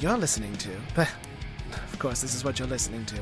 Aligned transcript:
you're 0.00 0.16
listening 0.16 0.56
to, 0.56 0.70
but 0.94 1.08
of 1.74 1.98
course, 1.98 2.22
this 2.22 2.34
is 2.34 2.42
what 2.42 2.58
you're 2.58 2.68
listening 2.68 3.04
to, 3.06 3.16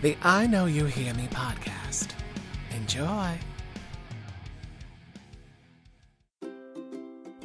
the 0.00 0.16
I 0.22 0.46
Know 0.46 0.64
You 0.64 0.86
Hear 0.86 1.12
Me 1.14 1.28
podcast. 1.30 2.08
Enjoy. 2.74 3.38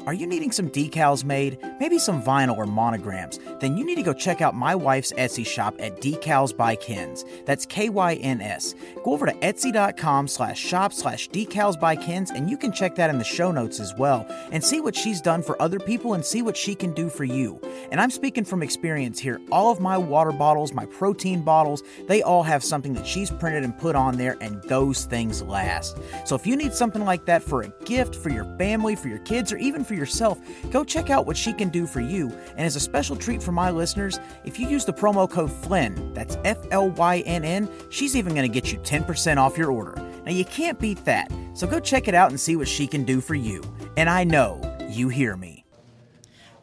Are 0.05 0.13
you 0.13 0.25
needing 0.25 0.51
some 0.51 0.69
decals 0.69 1.23
made? 1.25 1.59
Maybe 1.79 1.97
some 1.97 2.21
vinyl 2.21 2.57
or 2.57 2.65
monograms? 2.65 3.39
Then 3.59 3.77
you 3.77 3.85
need 3.85 3.95
to 3.95 4.03
go 4.03 4.13
check 4.13 4.41
out 4.41 4.55
my 4.55 4.75
wife's 4.75 5.13
Etsy 5.13 5.45
shop 5.45 5.75
at 5.79 6.01
Decals 6.01 6.55
by 6.55 6.75
Kyns. 6.75 7.23
That's 7.45 7.65
K-Y-N-S. 7.65 8.75
Go 9.03 9.13
over 9.13 9.25
to 9.25 9.33
etsy.com 9.33 10.27
slash 10.27 10.59
shop 10.59 10.93
slash 10.93 11.29
decals 11.29 11.79
by 11.79 11.95
Kyns 11.95 12.31
and 12.31 12.49
you 12.49 12.57
can 12.57 12.71
check 12.71 12.95
that 12.95 13.09
in 13.09 13.17
the 13.17 13.23
show 13.23 13.51
notes 13.51 13.79
as 13.79 13.93
well 13.95 14.25
and 14.51 14.63
see 14.63 14.81
what 14.81 14.95
she's 14.95 15.21
done 15.21 15.41
for 15.41 15.61
other 15.61 15.79
people 15.79 16.13
and 16.13 16.25
see 16.25 16.41
what 16.41 16.57
she 16.57 16.75
can 16.75 16.93
do 16.93 17.09
for 17.09 17.23
you. 17.23 17.59
And 17.91 18.01
I'm 18.01 18.11
speaking 18.11 18.43
from 18.43 18.61
experience 18.61 19.19
here. 19.19 19.39
All 19.51 19.71
of 19.71 19.79
my 19.79 19.97
water 19.97 20.31
bottles, 20.31 20.73
my 20.73 20.85
protein 20.85 21.41
bottles, 21.43 21.81
they 22.07 22.21
all 22.21 22.43
have 22.43 22.63
something 22.63 22.93
that 22.93 23.07
she's 23.07 23.31
printed 23.31 23.63
and 23.63 23.77
put 23.77 23.95
on 23.95 24.17
there 24.17 24.35
and 24.41 24.61
those 24.63 25.05
things 25.05 25.41
last. 25.41 25.97
So 26.25 26.35
if 26.35 26.45
you 26.45 26.55
need 26.55 26.73
something 26.73 27.05
like 27.05 27.25
that 27.25 27.41
for 27.41 27.61
a 27.61 27.69
gift, 27.85 28.15
for 28.15 28.29
your 28.29 28.45
family, 28.57 28.95
for 28.95 29.07
your 29.07 29.19
kids, 29.19 29.51
or 29.53 29.57
even 29.57 29.83
for 29.83 29.93
yourself, 29.93 30.39
go 30.71 30.83
check 30.83 31.09
out 31.09 31.25
what 31.25 31.37
she 31.37 31.53
can 31.53 31.68
do 31.69 31.85
for 31.85 32.01
you. 32.01 32.29
And 32.51 32.61
as 32.61 32.75
a 32.75 32.79
special 32.79 33.15
treat 33.15 33.41
for 33.41 33.51
my 33.51 33.69
listeners, 33.69 34.19
if 34.45 34.59
you 34.59 34.67
use 34.67 34.85
the 34.85 34.93
promo 34.93 35.29
code 35.29 35.49
FLYNN, 35.49 36.13
that's 36.13 36.37
F 36.43 36.57
L 36.71 36.89
Y 36.89 37.19
N 37.25 37.43
N, 37.43 37.69
she's 37.89 38.15
even 38.15 38.33
going 38.33 38.49
to 38.49 38.53
get 38.53 38.71
you 38.71 38.79
10% 38.79 39.37
off 39.37 39.57
your 39.57 39.71
order. 39.71 39.95
Now, 40.25 40.31
you 40.31 40.45
can't 40.45 40.79
beat 40.79 41.03
that. 41.05 41.31
So 41.53 41.67
go 41.67 41.79
check 41.79 42.07
it 42.07 42.15
out 42.15 42.29
and 42.29 42.39
see 42.39 42.55
what 42.55 42.67
she 42.67 42.87
can 42.87 43.03
do 43.03 43.21
for 43.21 43.35
you. 43.35 43.61
And 43.97 44.09
I 44.09 44.23
know 44.23 44.61
you 44.89 45.09
hear 45.09 45.35
me. 45.35 45.65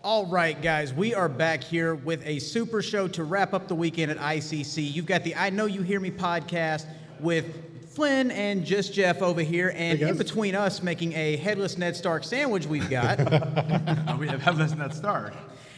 All 0.02 0.24
right, 0.26 0.60
guys, 0.62 0.94
we 0.94 1.14
are 1.14 1.28
back 1.28 1.64
here 1.64 1.96
with 1.96 2.24
a 2.24 2.38
super 2.38 2.80
show 2.80 3.08
to 3.08 3.24
wrap 3.24 3.54
up 3.54 3.66
the 3.66 3.74
weekend 3.74 4.12
at 4.12 4.18
ICC. 4.18 4.92
You've 4.92 5.06
got 5.06 5.24
the 5.24 5.34
I 5.34 5.50
Know 5.50 5.66
You 5.66 5.82
Hear 5.82 5.98
Me 5.98 6.12
podcast 6.12 6.86
with 7.18 7.75
Flynn 7.96 8.30
and 8.30 8.62
just 8.62 8.92
Jeff 8.92 9.22
over 9.22 9.40
here, 9.40 9.72
and 9.74 9.98
in 10.02 10.18
between 10.18 10.54
us 10.54 10.82
making 10.82 11.14
a 11.14 11.36
headless 11.36 11.78
Ned 11.78 11.96
Stark 11.96 12.24
sandwich 12.24 12.66
we've 12.66 12.90
got. 12.90 13.18
we 14.18 14.28
have 14.28 14.42
Headless 14.42 14.74
Ned 14.74 14.92
Stark. 14.92 15.32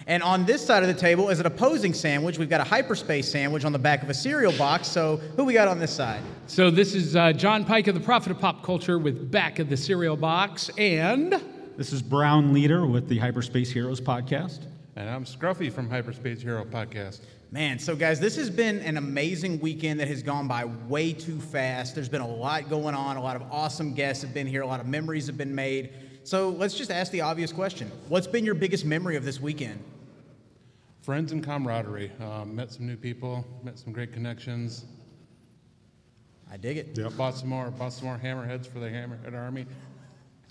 And 0.09 0.21
on 0.25 0.45
this 0.45 0.67
side 0.67 0.83
of 0.83 0.89
the 0.89 1.01
table 1.01 1.31
is 1.31 1.39
an 1.39 1.47
opposing 1.47 1.95
sandwich. 1.95 2.37
We've 2.37 2.51
got 2.51 2.61
a 2.61 2.65
hyperspace 2.65 3.31
sandwich 3.31 3.65
on 3.65 3.71
the 3.71 3.79
back 3.79 4.03
of 4.03 4.11
a 4.11 4.15
cereal 4.15 4.51
box. 4.59 4.89
So 4.89 5.19
who 5.37 5.45
we 5.45 5.53
got 5.53 5.69
on 5.69 5.79
this 5.79 5.95
side? 5.95 6.21
So 6.49 6.73
this 6.73 6.93
is 6.93 7.15
uh, 7.15 7.33
John 7.35 7.65
Pike 7.65 7.87
of 7.87 7.95
the 7.95 8.01
Prophet 8.01 8.33
of 8.33 8.41
Pop 8.41 8.65
Culture 8.65 8.99
with 8.99 9.31
Back 9.31 9.61
of 9.61 9.69
the 9.69 9.77
Cereal 9.77 10.17
Box 10.17 10.71
and 10.77 11.41
This 11.77 11.93
is 11.93 12.03
Brown 12.03 12.53
Leader 12.53 12.85
with 12.85 13.09
the 13.09 13.19
Hyperspace 13.19 13.71
Heroes 13.71 14.01
podcast. 14.01 14.67
And 14.97 15.09
I'm 15.09 15.25
Scruffy 15.25 15.73
from 15.73 15.89
Hyperspace 15.89 16.43
Hero 16.43 16.65
Podcast. 16.65 17.21
Man, 17.51 17.79
so 17.79 17.97
guys, 17.97 18.21
this 18.21 18.37
has 18.37 18.51
been 18.51 18.81
an 18.81 18.99
amazing 18.99 19.59
weekend 19.61 20.01
that 20.01 20.09
has 20.09 20.23
gone 20.23 20.47
by 20.47 20.67
way 20.67 21.15
too 21.15 21.41
fast. 21.41 21.95
There's 21.95 22.09
been 22.09 22.21
a 22.21 22.29
lot 22.29 22.69
going 22.69 22.95
on. 22.95 23.17
A 23.17 23.23
lot 23.23 23.37
of 23.37 23.43
awesome 23.51 23.95
guests 23.95 24.23
have 24.23 24.35
been 24.35 24.47
here. 24.47 24.61
A 24.61 24.67
lot 24.67 24.81
of 24.81 24.87
memories 24.87 25.27
have 25.29 25.39
been 25.39 25.55
made. 25.55 25.95
So 26.25 26.51
let's 26.51 26.75
just 26.75 26.91
ask 26.91 27.11
the 27.11 27.23
obvious 27.23 27.51
question: 27.51 27.91
What's 28.09 28.27
been 28.27 28.45
your 28.45 28.55
biggest 28.55 28.85
memory 28.85 29.17
of 29.17 29.25
this 29.25 29.41
weekend? 29.41 29.83
Friends 31.01 31.33
and 31.33 31.43
camaraderie. 31.43 32.13
Um, 32.21 32.55
met 32.55 32.71
some 32.71 32.87
new 32.87 32.97
people, 32.97 33.47
met 33.63 33.79
some 33.79 33.95
great 33.95 34.13
connections. 34.13 34.85
I 36.53 36.59
dig 36.59 36.77
it. 36.77 37.17
Bought 37.17 37.35
some 37.35 37.49
more, 37.49 37.71
bought 37.71 37.95
some 37.95 38.09
more 38.09 38.21
hammerheads 38.23 38.67
for 38.67 38.79
the 38.79 38.89
Hammerhead 38.89 39.35
Army. 39.35 39.65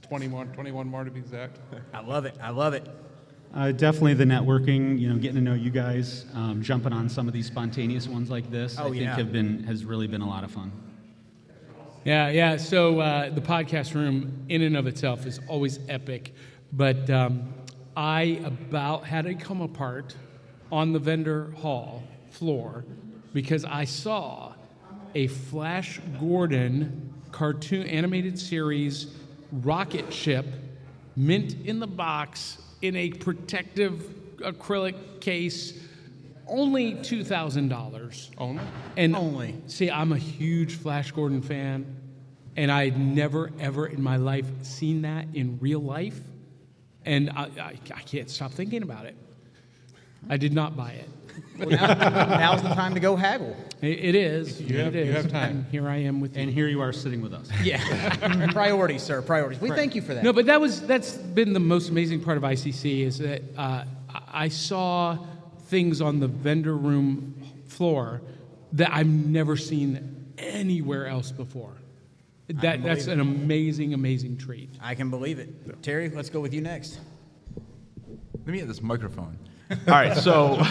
21, 0.01 0.51
21 0.53 0.88
more 0.88 1.03
to 1.03 1.11
be 1.11 1.19
exact. 1.19 1.59
I 1.94 2.01
love 2.01 2.25
it. 2.25 2.35
I 2.41 2.50
love 2.50 2.73
it. 2.73 2.88
Uh, 3.53 3.71
definitely 3.71 4.13
the 4.13 4.23
networking, 4.25 4.99
you 4.99 5.09
know, 5.09 5.15
getting 5.17 5.35
to 5.35 5.41
know 5.41 5.53
you 5.53 5.71
guys, 5.71 6.25
um, 6.35 6.61
jumping 6.61 6.93
on 6.93 7.09
some 7.09 7.27
of 7.27 7.33
these 7.33 7.47
spontaneous 7.47 8.07
ones 8.07 8.29
like 8.29 8.51
this. 8.51 8.77
I 8.77 8.83
Oh, 8.83 8.89
think 8.91 9.01
yeah. 9.03 9.15
have 9.15 9.31
been 9.31 9.63
has 9.63 9.83
really 9.85 10.05
been 10.07 10.21
a 10.21 10.27
lot 10.27 10.43
of 10.43 10.51
fun. 10.51 10.71
yeah, 12.03 12.29
yeah. 12.29 12.57
So 12.57 12.99
uh, 12.99 13.29
the 13.29 13.41
podcast 13.41 13.95
room, 13.95 14.45
in 14.49 14.61
and 14.61 14.77
of 14.77 14.85
itself, 14.87 15.25
is 15.25 15.39
always 15.47 15.79
epic. 15.89 16.33
But 16.71 17.09
um, 17.09 17.53
I 17.95 18.41
about 18.45 19.05
had 19.05 19.25
it 19.25 19.39
come 19.39 19.61
apart 19.61 20.15
on 20.71 20.93
the 20.93 20.99
vendor 20.99 21.51
hall 21.57 22.03
floor 22.29 22.85
because 23.33 23.65
I 23.65 23.85
saw 23.85 24.53
a 25.15 25.27
Flash 25.27 25.99
Gordon 26.19 27.13
cartoon 27.31 27.87
animated 27.87 28.37
series 28.37 29.07
rocket 29.51 30.13
ship 30.13 30.45
mint 31.15 31.55
in 31.65 31.79
the 31.79 31.87
box 31.87 32.57
in 32.81 32.95
a 32.95 33.09
protective 33.09 34.03
acrylic 34.38 35.19
case 35.19 35.73
only 36.47 36.93
$2000 36.95 38.29
Only? 38.38 38.63
and 38.95 39.15
Only. 39.15 39.55
see 39.67 39.89
i'm 39.91 40.11
a 40.13 40.17
huge 40.17 40.75
flash 40.75 41.11
gordon 41.11 41.41
fan 41.41 41.85
and 42.55 42.71
i'd 42.71 42.97
never 42.97 43.51
ever 43.59 43.88
in 43.88 44.01
my 44.01 44.17
life 44.17 44.45
seen 44.61 45.01
that 45.01 45.25
in 45.33 45.57
real 45.59 45.81
life 45.81 46.19
and 47.05 47.29
i, 47.31 47.49
I, 47.59 47.75
I 47.93 48.01
can't 48.01 48.29
stop 48.29 48.51
thinking 48.51 48.83
about 48.83 49.05
it 49.05 49.15
i 50.29 50.38
did 50.38 50.53
not 50.53 50.77
buy 50.77 50.91
it 50.91 51.09
Well, 51.57 51.69
now, 51.69 51.87
now's 52.37 52.61
the 52.61 52.69
time 52.69 52.93
to 52.93 52.99
go 52.99 53.15
haggle. 53.15 53.55
it, 53.81 53.87
it 53.99 54.15
is 54.15 54.61
You 54.61 54.77
have- 54.79 54.95
it 54.95 55.07
you 55.07 55.13
have 55.13 55.29
time. 55.29 55.49
and 55.57 55.65
here 55.71 55.87
i 55.87 55.97
am 55.97 56.19
with 56.19 56.35
you. 56.35 56.43
And 56.43 56.51
here 56.51 56.67
you 56.67 56.81
are 56.81 56.93
sitting 56.93 57.21
with 57.21 57.33
us. 57.33 57.49
Yeah. 57.63 58.47
priorities, 58.51 59.01
sir. 59.03 59.21
Priorities. 59.21 59.61
We 59.61 59.69
thank 59.69 59.95
you 59.95 60.01
for 60.01 60.13
that. 60.13 60.23
No, 60.23 60.33
but 60.33 60.45
that 60.47 60.61
was 60.61 60.81
that's 60.81 61.13
been 61.17 61.53
the 61.53 61.59
most 61.59 61.89
amazing 61.89 62.21
part 62.23 62.37
of 62.37 62.43
ICC 62.43 63.01
is 63.05 63.17
that 63.19 63.41
uh, 63.57 63.83
I- 64.09 64.21
I 64.45 64.47
saw 64.49 65.17
things 65.65 65.99
on 66.01 66.19
the 66.19 66.27
vendor 66.27 66.75
room 66.77 67.33
floor 67.67 68.21
that 68.73 68.93
I've 68.93 69.07
never 69.07 69.57
seen 69.57 70.31
anywhere 70.37 71.07
else 71.07 71.31
before. 71.31 71.73
That 72.49 72.81
that's 72.83 73.07
an 73.07 73.19
amazing, 73.19 73.93
amazing 73.93 74.37
treat. 74.37 74.69
I 74.81 74.95
can 74.95 75.09
believe 75.09 75.39
it. 75.39 75.81
Terry, 75.83 76.09
let's 76.09 76.29
go 76.29 76.39
with 76.39 76.53
you 76.53 76.61
next. 76.61 76.99
Let 78.45 78.47
me 78.47 78.59
get 78.59 78.67
this 78.69 78.81
microphone. 78.81 79.37
All 79.69 79.75
right, 79.88 80.16
so 80.16 80.61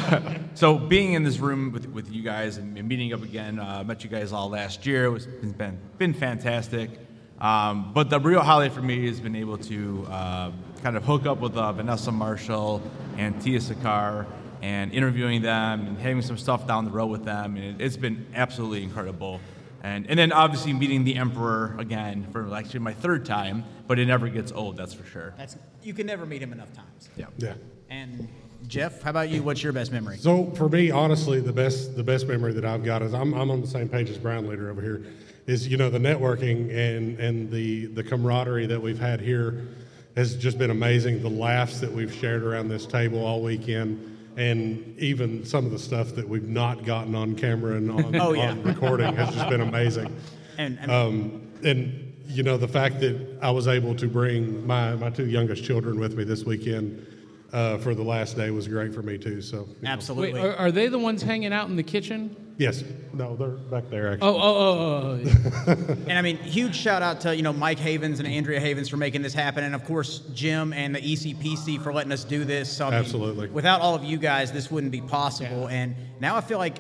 so 0.55 0.79
being 0.79 1.13
in 1.13 1.23
this 1.23 1.39
room 1.39 1.71
with, 1.71 1.87
with 1.91 2.11
you 2.11 2.23
guys 2.23 2.57
and 2.57 2.75
meeting 2.89 3.13
up 3.13 3.23
again, 3.23 3.59
uh, 3.59 3.85
met 3.85 4.03
you 4.03 4.09
guys 4.09 4.33
all 4.33 4.49
last 4.49 4.87
year. 4.87 5.07
It 5.07 5.11
was 5.11 5.27
it's 5.27 5.53
been 5.53 5.79
been 5.99 6.15
fantastic. 6.15 6.91
Um, 7.39 7.93
but 7.93 8.09
the 8.09 8.19
real 8.19 8.41
highlight 8.41 8.73
for 8.73 8.81
me 8.81 9.07
has 9.07 9.21
been 9.21 9.37
able 9.37 9.59
to 9.59 10.07
uh, 10.09 10.51
kind 10.83 10.97
of 10.97 11.05
hook 11.05 11.27
up 11.27 11.41
with 11.41 11.57
uh, 11.57 11.73
Vanessa 11.73 12.11
Marshall 12.11 12.81
and 13.19 13.35
Tiya 13.37 13.61
Sircar 13.61 14.27
and 14.63 14.91
interviewing 14.93 15.43
them 15.43 15.87
and 15.87 15.99
having 15.99 16.23
some 16.23 16.39
stuff 16.39 16.67
down 16.67 16.87
the 16.87 16.91
road 16.91 17.09
with 17.09 17.25
them. 17.25 17.57
And 17.57 17.79
it, 17.79 17.85
it's 17.85 17.99
been 17.99 18.27
absolutely 18.35 18.83
incredible. 18.83 19.41
And, 19.83 20.09
and 20.09 20.19
then 20.19 20.33
obviously 20.33 20.73
meeting 20.73 21.05
the 21.05 21.17
Emperor 21.17 21.77
again 21.79 22.27
for 22.33 22.55
actually 22.55 22.81
my 22.81 22.95
third 22.95 23.27
time, 23.27 23.65
but 23.87 23.99
it 23.99 24.07
never 24.07 24.29
gets 24.29 24.51
old, 24.53 24.79
that's 24.79 24.95
for 24.95 25.05
sure. 25.05 25.35
That's 25.37 25.59
you 25.83 25.93
can 25.93 26.07
never 26.07 26.25
meet 26.25 26.43
him 26.43 26.53
enough 26.53 26.73
times. 26.73 27.11
Yeah. 27.17 27.27
Yeah. 27.37 27.55
And 27.91 28.29
Jeff, 28.67 29.03
how 29.03 29.11
about 29.11 29.29
you? 29.29 29.43
What's 29.43 29.63
your 29.63 29.73
best 29.73 29.93
memory? 29.93 30.19
So 30.19 30.51
for 30.57 30.69
me, 30.69 30.91
honestly, 30.91 31.41
the 31.41 31.53
best 31.53 31.97
the 31.97 32.03
best 32.03 32.27
memory 32.27 32.53
that 32.53 32.65
I've 32.65 32.85
got 32.85 33.03
is 33.03 33.15
I'm, 33.15 33.33
I'm 33.35 33.51
on 33.51 33.61
the 33.61 33.67
same 33.67 33.89
page 33.89 34.11
as 34.11 34.19
Brown 34.19 34.49
Leader 34.49 34.71
over 34.71 34.81
here. 34.83 35.05
Is 35.47 35.69
you 35.69 35.77
know 35.77 35.91
the 35.91 35.99
networking 35.99 36.75
and 36.75 37.19
and 37.21 37.51
the 37.51 37.87
the 37.87 38.03
camaraderie 38.03 38.67
that 38.67 38.81
we've 38.81 38.99
had 38.99 39.21
here 39.21 39.69
has 40.17 40.35
just 40.37 40.59
been 40.59 40.71
amazing. 40.71 41.23
The 41.23 41.31
laughs 41.31 41.79
that 41.81 41.93
we've 41.93 42.13
shared 42.13 42.43
around 42.43 42.69
this 42.69 42.87
table 42.87 43.25
all 43.25 43.43
weekend, 43.43 44.19
and 44.37 44.99
even 44.99 45.45
some 45.45 45.65
of 45.67 45.71
the 45.71 45.79
stuff 45.79 46.15
that 46.17 46.29
we've 46.29 46.49
not 46.49 46.85
gotten 46.85 47.15
on 47.15 47.37
camera 47.37 47.77
and 47.77 47.91
on, 47.91 48.17
Oh, 48.21 48.33
yeah. 48.33 48.51
on 48.51 48.63
recording 48.63 49.15
has 49.15 49.33
just 49.35 49.49
been 49.49 49.61
amazing. 49.61 50.15
And, 50.59 50.79
and 50.81 50.91
Um, 50.91 51.43
and 51.65 52.15
you 52.29 52.43
know 52.43 52.57
the 52.57 52.67
fact 52.67 53.01
that 53.01 53.39
I 53.43 53.51
was 53.51 53.69
able 53.69 53.95
to 53.97 54.09
bring 54.09 54.67
my, 54.67 54.95
my 54.95 55.11
two 55.11 55.27
youngest 55.27 55.65
children 55.65 56.01
with 56.01 56.17
me 56.17 56.25
this 56.25 56.45
weekend 56.45 57.07
uh, 57.53 57.79
for 57.79 57.95
the 57.95 58.03
last 58.03 58.37
day 58.37 58.51
was 58.51 58.69
great 58.69 58.95
for 58.95 59.03
me 59.03 59.19
too. 59.19 59.41
So 59.41 59.59
you 59.59 59.77
know. 59.83 59.91
absolutely. 59.91 60.41
Wait, 60.41 60.47
are, 60.47 60.57
are 60.57 60.73
they 60.73 60.89
the 60.89 60.99
ones 60.99 61.23
hanging 61.23 61.53
out 61.53 61.69
in 61.69 61.77
the 61.77 61.83
kitchen? 61.83 62.37
yes, 62.59 62.83
no, 63.13 63.37
they're 63.37 63.49
back 63.49 63.89
there. 63.91 64.13
Actually. 64.13 64.29
Oh, 64.29 64.37
oh, 64.37 64.57
oh, 64.57 65.21
oh, 65.27 65.65
oh. 65.69 65.97
And 66.07 66.13
I 66.13 66.23
mean, 66.23 66.39
huge 66.39 66.75
shout 66.75 67.03
out 67.03 67.21
to 67.23 67.37
you 67.37 67.43
know 67.43 67.53
Mike 67.53 67.79
Havens 67.79 68.19
and 68.19 68.29
Andrea 68.29 68.61
Havens 68.61 68.89
for 68.89 68.97
making 68.97 69.23
this 69.23 69.35
happen, 69.35 69.65
and 69.65 69.75
of 69.75 69.85
course 69.85 70.21
Jim 70.35 70.73
and 70.73 70.95
the 70.95 71.01
E 71.07 71.17
ECPC 71.17 71.83
for 71.83 71.93
letting 71.93 72.13
us 72.13 72.25
do 72.25 72.45
this. 72.45 72.75
So, 72.75 72.87
I 72.87 72.91
mean, 72.91 73.01
Absolutely. 73.01 73.49
Without 73.49 73.81
all 73.81 73.95
of 73.95 74.05
you 74.05 74.19
guys, 74.19 74.53
this 74.53 74.71
wouldn't 74.71 74.93
be 74.93 75.01
possible. 75.01 75.69
And 75.69 75.95
now 76.21 76.37
I 76.37 76.41
feel 76.41 76.59
like 76.59 76.79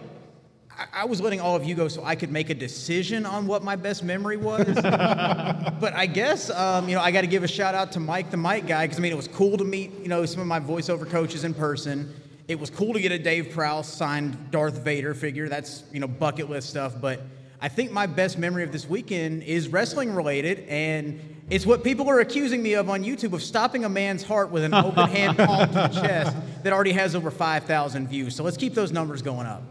I, 0.92 1.04
was 1.06 1.20
letting 1.20 1.40
all 1.40 1.56
of 1.56 1.64
you 1.64 1.74
go 1.74 1.88
so 1.88 2.04
I 2.04 2.14
could 2.14 2.30
make 2.30 2.50
a 2.50 2.54
decision 2.54 3.24
on 3.24 3.46
what 3.46 3.64
my 3.64 3.76
best 3.76 4.02
memory 4.04 4.36
was. 4.36 4.66
but 4.74 5.94
I 5.94 6.06
guess 6.06 6.50
um, 6.50 6.88
you 6.88 6.94
know 6.94 7.00
I 7.00 7.10
got 7.10 7.22
to 7.22 7.26
give 7.26 7.44
a 7.44 7.48
shout 7.48 7.74
out 7.74 7.92
to 7.92 8.00
Mike, 8.00 8.30
the 8.30 8.36
Mic 8.36 8.66
guy, 8.66 8.84
because 8.84 8.98
I 8.98 9.02
mean 9.02 9.12
it 9.12 9.16
was 9.16 9.28
cool 9.28 9.56
to 9.56 9.64
meet 9.64 9.92
you 10.02 10.08
know 10.08 10.26
some 10.26 10.40
of 10.40 10.46
my 10.46 10.60
voiceover 10.60 11.08
coaches 11.08 11.44
in 11.44 11.54
person. 11.54 12.14
It 12.48 12.60
was 12.60 12.70
cool 12.70 12.92
to 12.92 13.00
get 13.00 13.10
a 13.10 13.18
Dave 13.18 13.50
Prowse 13.50 13.92
signed 13.92 14.50
Darth 14.50 14.78
Vader 14.78 15.14
figure. 15.14 15.48
That's 15.48 15.84
you 15.92 16.00
know 16.00 16.08
bucket 16.08 16.50
list 16.50 16.70
stuff. 16.70 16.94
But 17.00 17.20
I 17.60 17.68
think 17.68 17.90
my 17.90 18.06
best 18.06 18.38
memory 18.38 18.62
of 18.62 18.72
this 18.72 18.88
weekend 18.88 19.42
is 19.44 19.68
wrestling 19.68 20.14
related, 20.14 20.60
and 20.68 21.20
It's 21.48 21.64
what 21.64 21.84
people 21.84 22.10
are 22.10 22.18
accusing 22.18 22.60
me 22.60 22.74
of 22.74 22.90
on 22.90 23.04
YouTube 23.04 23.32
of 23.32 23.40
stopping 23.40 23.84
a 23.84 23.88
man's 23.88 24.24
heart 24.24 24.50
with 24.50 24.64
an 24.64 24.74
open 24.74 25.08
hand 25.08 25.38
palm 25.46 25.68
to 25.68 25.74
the 25.74 25.88
chest 25.88 26.36
that 26.64 26.72
already 26.72 26.90
has 26.90 27.14
over 27.14 27.30
5,000 27.30 28.08
views. 28.08 28.34
So 28.34 28.42
let's 28.42 28.56
keep 28.56 28.74
those 28.74 28.90
numbers 28.90 29.22
going 29.22 29.46
up. 29.46 29.62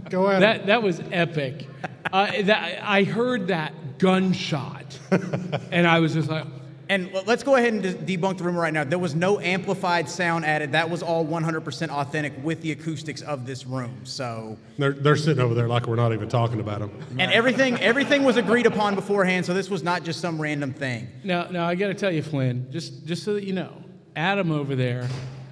Go 0.10 0.26
ahead. 0.26 0.42
That 0.42 0.66
that 0.66 0.82
was 0.82 1.00
epic. 1.12 1.66
Uh, 2.12 2.42
that, 2.42 2.82
I 2.82 3.04
heard 3.04 3.48
that 3.48 3.98
gunshot, 3.98 4.98
and 5.70 5.86
I 5.86 6.00
was 6.00 6.14
just 6.14 6.30
like, 6.30 6.46
And 6.88 7.12
let's 7.26 7.42
go 7.42 7.56
ahead 7.56 7.74
and 7.74 7.84
debunk 7.84 8.38
the 8.38 8.44
rumor 8.44 8.60
right 8.62 8.72
now. 8.72 8.84
There 8.84 8.98
was 8.98 9.14
no 9.14 9.38
amplified 9.40 10.08
sound 10.08 10.46
added. 10.46 10.72
That 10.72 10.88
was 10.88 11.02
all 11.02 11.26
100% 11.26 11.88
authentic 11.90 12.32
with 12.42 12.62
the 12.62 12.72
acoustics 12.72 13.20
of 13.20 13.44
this 13.44 13.66
room. 13.66 14.00
So, 14.04 14.56
they're, 14.78 14.92
they're 14.92 15.16
sitting 15.16 15.42
over 15.42 15.52
there 15.54 15.68
like 15.68 15.86
we're 15.86 15.96
not 15.96 16.14
even 16.14 16.28
talking 16.30 16.60
about 16.60 16.80
them. 16.80 16.90
and 17.18 17.30
everything 17.30 17.76
everything 17.80 18.24
was 18.24 18.38
agreed 18.38 18.64
upon 18.66 18.94
beforehand. 18.94 19.44
So 19.44 19.52
this 19.52 19.68
was 19.68 19.82
not 19.82 20.02
just 20.04 20.20
some 20.20 20.40
random 20.40 20.72
thing. 20.72 21.08
Now, 21.24 21.48
now 21.50 21.66
I 21.68 21.74
got 21.74 21.88
to 21.88 21.94
tell 21.94 22.10
you, 22.12 22.22
Flynn, 22.22 22.68
just 22.70 23.04
just 23.04 23.22
so 23.22 23.34
that 23.34 23.44
you 23.44 23.52
know, 23.52 23.72
Adam 24.16 24.50
over 24.50 24.74
there, 24.74 25.06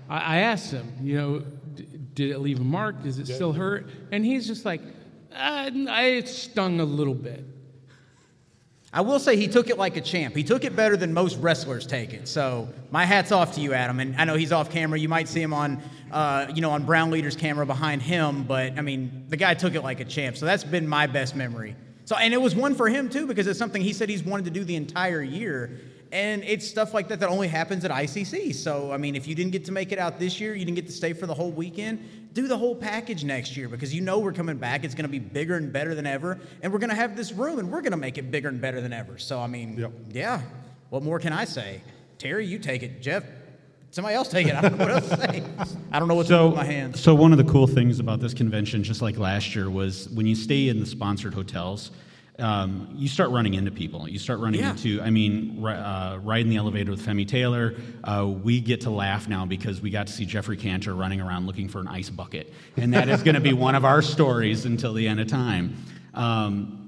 I, 0.08 0.18
I 0.18 0.36
asked 0.38 0.70
him, 0.72 0.90
you 1.02 1.16
know, 1.16 1.38
d- 1.40 1.46
did 2.16 2.30
it 2.30 2.38
leave 2.38 2.58
a 2.58 2.64
mark? 2.64 3.02
Does 3.02 3.18
it 3.18 3.26
still 3.26 3.52
hurt? 3.52 3.86
And 4.10 4.24
he's 4.24 4.46
just 4.46 4.64
like, 4.64 4.80
uh, 5.32 5.70
it 5.70 6.26
stung 6.26 6.80
a 6.80 6.84
little 6.84 7.14
bit. 7.14 7.44
I 8.90 9.02
will 9.02 9.18
say 9.18 9.36
he 9.36 9.46
took 9.46 9.68
it 9.68 9.76
like 9.76 9.98
a 9.98 10.00
champ. 10.00 10.34
He 10.34 10.42
took 10.42 10.64
it 10.64 10.74
better 10.74 10.96
than 10.96 11.12
most 11.12 11.36
wrestlers 11.36 11.86
take 11.86 12.14
it. 12.14 12.26
So 12.26 12.70
my 12.90 13.04
hat's 13.04 13.32
off 13.32 13.54
to 13.56 13.60
you, 13.60 13.74
Adam. 13.74 14.00
And 14.00 14.16
I 14.16 14.24
know 14.24 14.36
he's 14.36 14.52
off 14.52 14.70
camera. 14.70 14.98
You 14.98 15.10
might 15.10 15.28
see 15.28 15.42
him 15.42 15.52
on, 15.52 15.82
uh, 16.10 16.46
you 16.54 16.62
know, 16.62 16.70
on 16.70 16.84
Brown 16.84 17.10
Leader's 17.10 17.36
camera 17.36 17.66
behind 17.66 18.00
him. 18.00 18.44
But 18.44 18.78
I 18.78 18.80
mean, 18.80 19.26
the 19.28 19.36
guy 19.36 19.52
took 19.52 19.74
it 19.74 19.82
like 19.82 20.00
a 20.00 20.06
champ. 20.06 20.38
So 20.38 20.46
that's 20.46 20.64
been 20.64 20.88
my 20.88 21.06
best 21.06 21.36
memory. 21.36 21.76
So 22.06 22.16
and 22.16 22.32
it 22.32 22.40
was 22.40 22.54
one 22.54 22.74
for 22.74 22.88
him 22.88 23.10
too 23.10 23.26
because 23.26 23.46
it's 23.46 23.58
something 23.58 23.82
he 23.82 23.92
said 23.92 24.08
he's 24.08 24.22
wanted 24.22 24.46
to 24.46 24.50
do 24.52 24.64
the 24.64 24.76
entire 24.76 25.22
year. 25.22 25.78
And 26.16 26.42
it's 26.44 26.66
stuff 26.66 26.94
like 26.94 27.08
that 27.08 27.20
that 27.20 27.28
only 27.28 27.46
happens 27.46 27.84
at 27.84 27.90
ICC. 27.90 28.54
So 28.54 28.90
I 28.90 28.96
mean, 28.96 29.14
if 29.14 29.26
you 29.28 29.34
didn't 29.34 29.52
get 29.52 29.66
to 29.66 29.72
make 29.72 29.92
it 29.92 29.98
out 29.98 30.18
this 30.18 30.40
year, 30.40 30.54
you 30.54 30.64
didn't 30.64 30.76
get 30.76 30.86
to 30.86 30.92
stay 30.92 31.12
for 31.12 31.26
the 31.26 31.34
whole 31.34 31.50
weekend. 31.50 32.32
Do 32.32 32.48
the 32.48 32.56
whole 32.56 32.74
package 32.74 33.22
next 33.22 33.54
year 33.54 33.68
because 33.68 33.94
you 33.94 34.00
know 34.00 34.18
we're 34.18 34.32
coming 34.32 34.56
back. 34.56 34.82
It's 34.84 34.94
going 34.94 35.04
to 35.04 35.10
be 35.10 35.18
bigger 35.18 35.56
and 35.56 35.70
better 35.70 35.94
than 35.94 36.06
ever, 36.06 36.38
and 36.62 36.72
we're 36.72 36.78
going 36.78 36.88
to 36.90 36.96
have 36.96 37.16
this 37.16 37.32
room, 37.32 37.58
and 37.58 37.70
we're 37.70 37.82
going 37.82 37.92
to 37.92 37.98
make 37.98 38.16
it 38.16 38.30
bigger 38.30 38.48
and 38.48 38.60
better 38.62 38.80
than 38.80 38.94
ever. 38.94 39.18
So 39.18 39.38
I 39.40 39.46
mean, 39.46 39.76
Yep. 39.76 39.92
yeah. 40.12 40.40
What 40.88 41.02
more 41.02 41.18
can 41.18 41.34
I 41.34 41.44
say? 41.44 41.82
Terry, 42.16 42.46
you 42.46 42.58
take 42.58 42.82
it. 42.82 43.02
Jeff, 43.02 43.22
somebody 43.90 44.14
else 44.14 44.28
take 44.28 44.46
it. 44.46 44.54
I 44.54 44.62
don't 44.62 44.78
know 44.78 44.84
what 44.86 44.92
else 44.94 45.08
to 45.10 45.16
say. 45.18 45.42
I 45.92 45.98
don't 45.98 46.08
know 46.08 46.14
what 46.14 46.22
to 46.28 46.28
do 46.32 46.34
So, 46.34 46.46
with 46.48 46.56
my 46.56 46.64
hands. 46.64 46.98
so 47.00 47.14
one 47.14 47.32
of 47.32 47.38
the 47.38 47.44
cool 47.44 47.66
things 47.66 47.98
about 48.00 48.20
this 48.20 48.32
convention, 48.32 48.82
just 48.82 49.02
like 49.02 49.18
last 49.18 49.54
year, 49.54 49.68
was 49.68 50.08
when 50.10 50.26
you 50.26 50.34
stay 50.34 50.68
in 50.70 50.80
the 50.80 50.86
sponsored 50.86 51.34
hotels, 51.34 51.90
um, 52.38 52.88
you 52.94 53.08
start 53.08 53.30
running 53.30 53.54
into 53.54 53.70
people. 53.70 54.08
You 54.08 54.18
start 54.18 54.40
running 54.40 54.60
Yeah. 54.60 54.72
into, 54.72 55.00
I 55.00 55.10
mean, 55.10 55.64
uh, 55.64 56.18
riding 56.22 56.50
the 56.50 56.56
elevator 56.56 56.90
with 56.90 57.04
Femi 57.04 57.26
Taylor. 57.26 57.74
Uh, 58.04 58.26
we 58.26 58.60
get 58.60 58.82
to 58.82 58.90
laugh 58.90 59.26
now 59.28 59.46
because 59.46 59.80
we 59.80 59.90
got 59.90 60.06
to 60.08 60.12
see 60.12 60.26
Jeffrey 60.26 60.56
Cantor 60.56 60.94
running 60.94 61.20
around 61.20 61.46
looking 61.46 61.68
for 61.68 61.80
an 61.80 61.88
ice 61.88 62.10
bucket, 62.10 62.52
and 62.76 62.92
that 62.94 63.08
is 63.08 63.22
going 63.22 63.34
to 63.36 63.40
be 63.40 63.52
one 63.68 63.74
of 63.74 63.84
our 63.84 64.02
stories 64.02 64.66
until 64.66 64.92
the 64.92 65.08
end 65.08 65.20
of 65.20 65.28
time. 65.28 65.76
Um, 66.14 66.82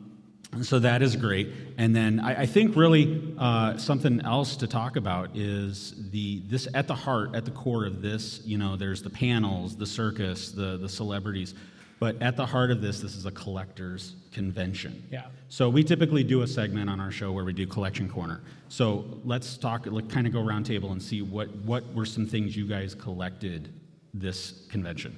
so 0.63 0.79
that 0.79 1.03
is 1.03 1.15
great. 1.15 1.51
And 1.77 1.95
then 1.95 2.21
I, 2.21 2.43
I 2.43 2.47
think 2.47 2.75
really 2.75 3.35
uh, 3.39 3.77
something 3.77 4.23
else 4.23 4.57
to 4.57 4.67
talk 4.67 4.97
about 4.97 5.37
is 5.37 6.11
the 6.11 6.43
this 6.47 6.67
at 6.73 6.87
the 6.89 6.95
heart, 6.95 7.35
at 7.35 7.45
the 7.45 7.51
core 7.51 7.85
of 7.85 8.01
this. 8.01 8.41
You 8.47 8.57
know, 8.57 8.75
there's 8.75 9.03
the 9.03 9.11
panels, 9.11 9.77
the 9.77 9.87
circus, 9.87 10.51
the 10.51 10.79
the 10.79 10.89
celebrities, 10.89 11.55
but 11.99 12.21
at 12.23 12.37
the 12.37 12.47
heart 12.47 12.71
of 12.71 12.81
this, 12.81 13.01
this 13.01 13.17
is 13.17 13.27
a 13.27 13.31
collectors 13.31 14.15
convention. 14.33 15.03
Yeah. 15.11 15.27
So 15.49 15.69
we 15.69 15.83
typically 15.83 16.23
do 16.23 16.43
a 16.43 16.47
segment 16.47 16.89
on 16.89 17.01
our 17.01 17.11
show 17.11 17.33
where 17.33 17.45
we 17.45 17.53
do 17.53 17.67
collection 17.67 18.09
corner. 18.09 18.41
So 18.69 19.05
let's 19.25 19.57
talk, 19.57 19.87
like, 19.87 20.09
kind 20.09 20.27
of 20.27 20.33
go 20.33 20.43
round 20.43 20.67
table 20.67 20.93
and 20.93 21.03
see 21.03 21.23
what 21.23 21.49
what 21.65 21.83
were 21.95 22.07
some 22.07 22.27
things 22.27 22.57
you 22.57 22.67
guys 22.67 22.95
collected 22.95 23.73
this 24.15 24.67
convention. 24.71 25.17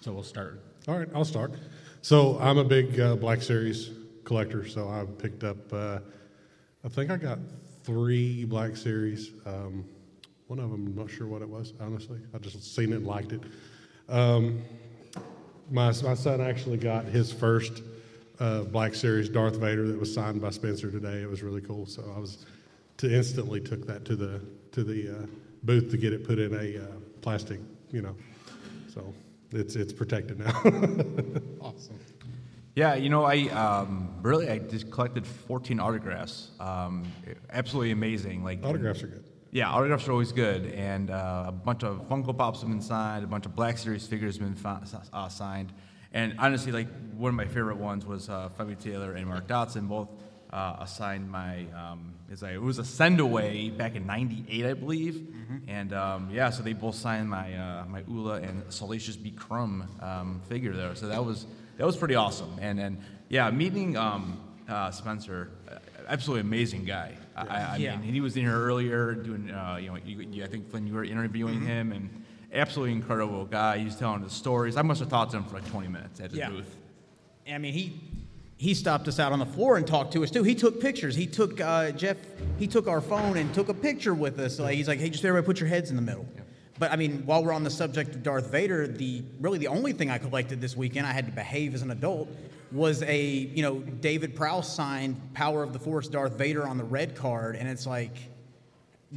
So 0.00 0.12
we'll 0.12 0.22
start. 0.22 0.62
All 0.86 0.98
right, 0.98 1.08
I'll 1.14 1.24
start. 1.24 1.52
So 2.02 2.38
I'm 2.38 2.58
a 2.58 2.64
big 2.64 3.00
uh, 3.00 3.16
Black 3.16 3.42
Series 3.42 3.90
collector, 4.24 4.68
so 4.68 4.88
I 4.88 5.04
picked 5.20 5.42
up. 5.42 5.72
Uh, 5.72 5.98
I 6.84 6.88
think 6.88 7.10
I 7.10 7.16
got 7.16 7.38
three 7.82 8.44
Black 8.44 8.76
Series. 8.76 9.32
Um, 9.44 9.84
one 10.46 10.60
of 10.60 10.70
them, 10.70 10.86
I'm 10.86 10.94
not 10.94 11.10
sure 11.10 11.26
what 11.26 11.42
it 11.42 11.48
was. 11.48 11.72
Honestly, 11.80 12.20
I 12.32 12.38
just 12.38 12.74
seen 12.74 12.92
it 12.92 12.96
and 12.96 13.06
liked 13.06 13.32
it. 13.32 13.40
Um, 14.08 14.62
my 15.70 15.86
my 16.02 16.14
son 16.14 16.40
actually 16.40 16.76
got 16.76 17.04
his 17.04 17.32
first 17.32 17.82
uh, 18.38 18.62
Black 18.62 18.94
Series 18.94 19.28
Darth 19.28 19.56
Vader 19.56 19.86
that 19.88 19.98
was 19.98 20.12
signed 20.12 20.40
by 20.40 20.50
Spencer 20.50 20.90
today. 20.90 21.22
It 21.22 21.28
was 21.28 21.42
really 21.42 21.60
cool. 21.60 21.86
So 21.86 22.12
I 22.14 22.18
was 22.18 22.46
to 22.98 23.14
instantly 23.14 23.60
took 23.60 23.86
that 23.86 24.04
to 24.06 24.16
the 24.16 24.40
to 24.72 24.84
the 24.84 25.16
uh, 25.16 25.26
booth 25.62 25.90
to 25.90 25.96
get 25.96 26.12
it 26.12 26.26
put 26.26 26.38
in 26.38 26.54
a 26.54 26.84
uh, 26.84 26.86
plastic, 27.20 27.60
you 27.90 28.02
know. 28.02 28.14
So 28.92 29.12
it's 29.52 29.76
it's 29.76 29.92
protected 29.92 30.38
now. 30.38 30.62
Awesome. 31.60 31.98
Yeah, 32.76 32.94
you 32.94 33.08
know, 33.08 33.24
I 33.24 33.48
um, 33.48 34.08
really 34.22 34.48
I 34.50 34.58
just 34.58 34.90
collected 34.90 35.26
14 35.26 35.80
autographs. 35.80 36.50
Um, 36.60 37.04
absolutely 37.50 37.90
amazing. 37.90 38.44
Like 38.44 38.62
Autographs 38.62 39.02
are 39.02 39.08
good. 39.08 39.24
Yeah, 39.56 39.70
autographs 39.70 40.06
are 40.06 40.12
always 40.12 40.32
good, 40.32 40.66
and 40.74 41.08
uh, 41.08 41.44
a 41.46 41.50
bunch 41.50 41.82
of 41.82 42.06
Funko 42.10 42.36
Pops 42.36 42.60
have 42.60 42.68
been 42.68 42.82
signed, 42.82 43.24
a 43.24 43.26
bunch 43.26 43.46
of 43.46 43.56
Black 43.56 43.78
Series 43.78 44.06
figures 44.06 44.36
have 44.36 44.46
been 44.46 44.54
fi- 44.54 44.82
uh, 45.14 45.30
signed, 45.30 45.72
and 46.12 46.34
honestly, 46.38 46.72
like 46.72 46.88
one 47.16 47.30
of 47.30 47.36
my 47.36 47.46
favorite 47.46 47.78
ones 47.78 48.04
was 48.04 48.28
uh, 48.28 48.50
Femi 48.58 48.78
Taylor 48.78 49.14
and 49.14 49.26
Mark 49.26 49.46
Dodson 49.46 49.86
both 49.86 50.10
uh, 50.50 50.76
assigned 50.80 51.30
my. 51.30 51.64
Um, 51.74 52.12
like, 52.38 52.52
it 52.52 52.60
was 52.60 52.78
a 52.78 52.84
send 52.84 53.18
away 53.18 53.70
back 53.70 53.94
in 53.94 54.06
'98, 54.06 54.66
I 54.66 54.74
believe, 54.74 55.26
and 55.68 55.94
um, 55.94 56.28
yeah, 56.30 56.50
so 56.50 56.62
they 56.62 56.74
both 56.74 56.96
signed 56.96 57.30
my 57.30 57.56
uh, 57.56 57.86
my 57.86 58.02
Oola 58.10 58.42
and 58.42 58.62
Salacious 58.70 59.16
B. 59.16 59.30
Crumb 59.30 59.88
um, 60.02 60.42
figure 60.50 60.74
there. 60.74 60.94
So 60.94 61.08
that 61.08 61.24
was 61.24 61.46
that 61.78 61.86
was 61.86 61.96
pretty 61.96 62.14
awesome, 62.14 62.58
and 62.60 62.78
and 62.78 62.98
yeah, 63.30 63.50
meeting 63.50 63.96
um, 63.96 64.38
uh, 64.68 64.90
Spencer, 64.90 65.48
uh, 65.66 65.78
absolutely 66.08 66.42
amazing 66.42 66.84
guy. 66.84 67.16
I, 67.36 67.42
I, 67.74 67.76
Yeah. 67.76 67.96
mean, 67.98 68.12
he 68.14 68.20
was 68.20 68.36
in 68.36 68.42
here 68.44 68.58
earlier 68.58 69.14
doing, 69.14 69.50
uh, 69.50 69.76
you 69.80 69.88
know, 69.88 69.96
you, 70.04 70.20
you, 70.20 70.44
I 70.44 70.46
think 70.46 70.70
Flynn, 70.70 70.86
you 70.86 70.94
were 70.94 71.04
interviewing 71.04 71.60
him, 71.60 71.92
and 71.92 72.08
absolutely 72.52 72.92
incredible 72.92 73.44
guy. 73.44 73.78
He's 73.78 73.96
telling 73.96 74.22
the 74.22 74.30
stories. 74.30 74.76
I 74.76 74.82
must 74.82 75.00
have 75.00 75.08
talked 75.10 75.32
to 75.32 75.36
him 75.38 75.44
for 75.44 75.54
like 75.56 75.68
20 75.70 75.88
minutes 75.88 76.20
at 76.20 76.30
his 76.30 76.38
Yeah. 76.38 76.48
booth. 76.50 76.74
I 77.48 77.58
mean, 77.58 77.72
he 77.74 78.00
he 78.58 78.72
stopped 78.72 79.06
us 79.06 79.18
out 79.20 79.32
on 79.32 79.38
the 79.38 79.44
floor 79.46 79.76
and 79.76 79.86
talked 79.86 80.14
to 80.14 80.24
us 80.24 80.30
too. 80.30 80.42
He 80.42 80.54
took 80.54 80.80
pictures. 80.80 81.14
He 81.14 81.26
took 81.26 81.60
uh, 81.60 81.90
Jeff. 81.90 82.16
He 82.58 82.66
took 82.66 82.88
our 82.88 83.02
phone 83.02 83.36
and 83.36 83.52
took 83.52 83.68
a 83.68 83.74
picture 83.74 84.14
with 84.14 84.38
us. 84.40 84.58
Like 84.58 84.74
he's 84.76 84.88
like, 84.88 84.98
hey, 84.98 85.10
just 85.10 85.22
everybody 85.24 85.44
put 85.46 85.60
your 85.60 85.68
heads 85.68 85.90
in 85.90 85.96
the 85.96 86.02
middle. 86.02 86.26
But 86.78 86.92
I 86.92 86.96
mean, 86.96 87.24
while 87.26 87.42
we're 87.44 87.52
on 87.52 87.64
the 87.64 87.70
subject 87.70 88.14
of 88.14 88.22
Darth 88.22 88.50
Vader, 88.50 88.86
the 88.86 89.22
really 89.40 89.58
the 89.58 89.68
only 89.68 89.92
thing 89.92 90.10
I 90.10 90.18
collected 90.18 90.60
this 90.60 90.76
weekend, 90.76 91.06
I 91.06 91.12
had 91.12 91.26
to 91.26 91.32
behave 91.32 91.74
as 91.74 91.82
an 91.82 91.90
adult, 91.90 92.28
was 92.72 93.02
a 93.02 93.26
you 93.26 93.62
know 93.62 93.78
David 93.78 94.36
Prowse 94.36 94.74
signed 94.74 95.16
Power 95.34 95.62
of 95.62 95.72
the 95.72 95.78
Force 95.78 96.08
Darth 96.08 96.36
Vader 96.36 96.66
on 96.66 96.78
the 96.78 96.84
red 96.84 97.16
card, 97.16 97.56
and 97.56 97.68
it's 97.68 97.86
like, 97.86 98.16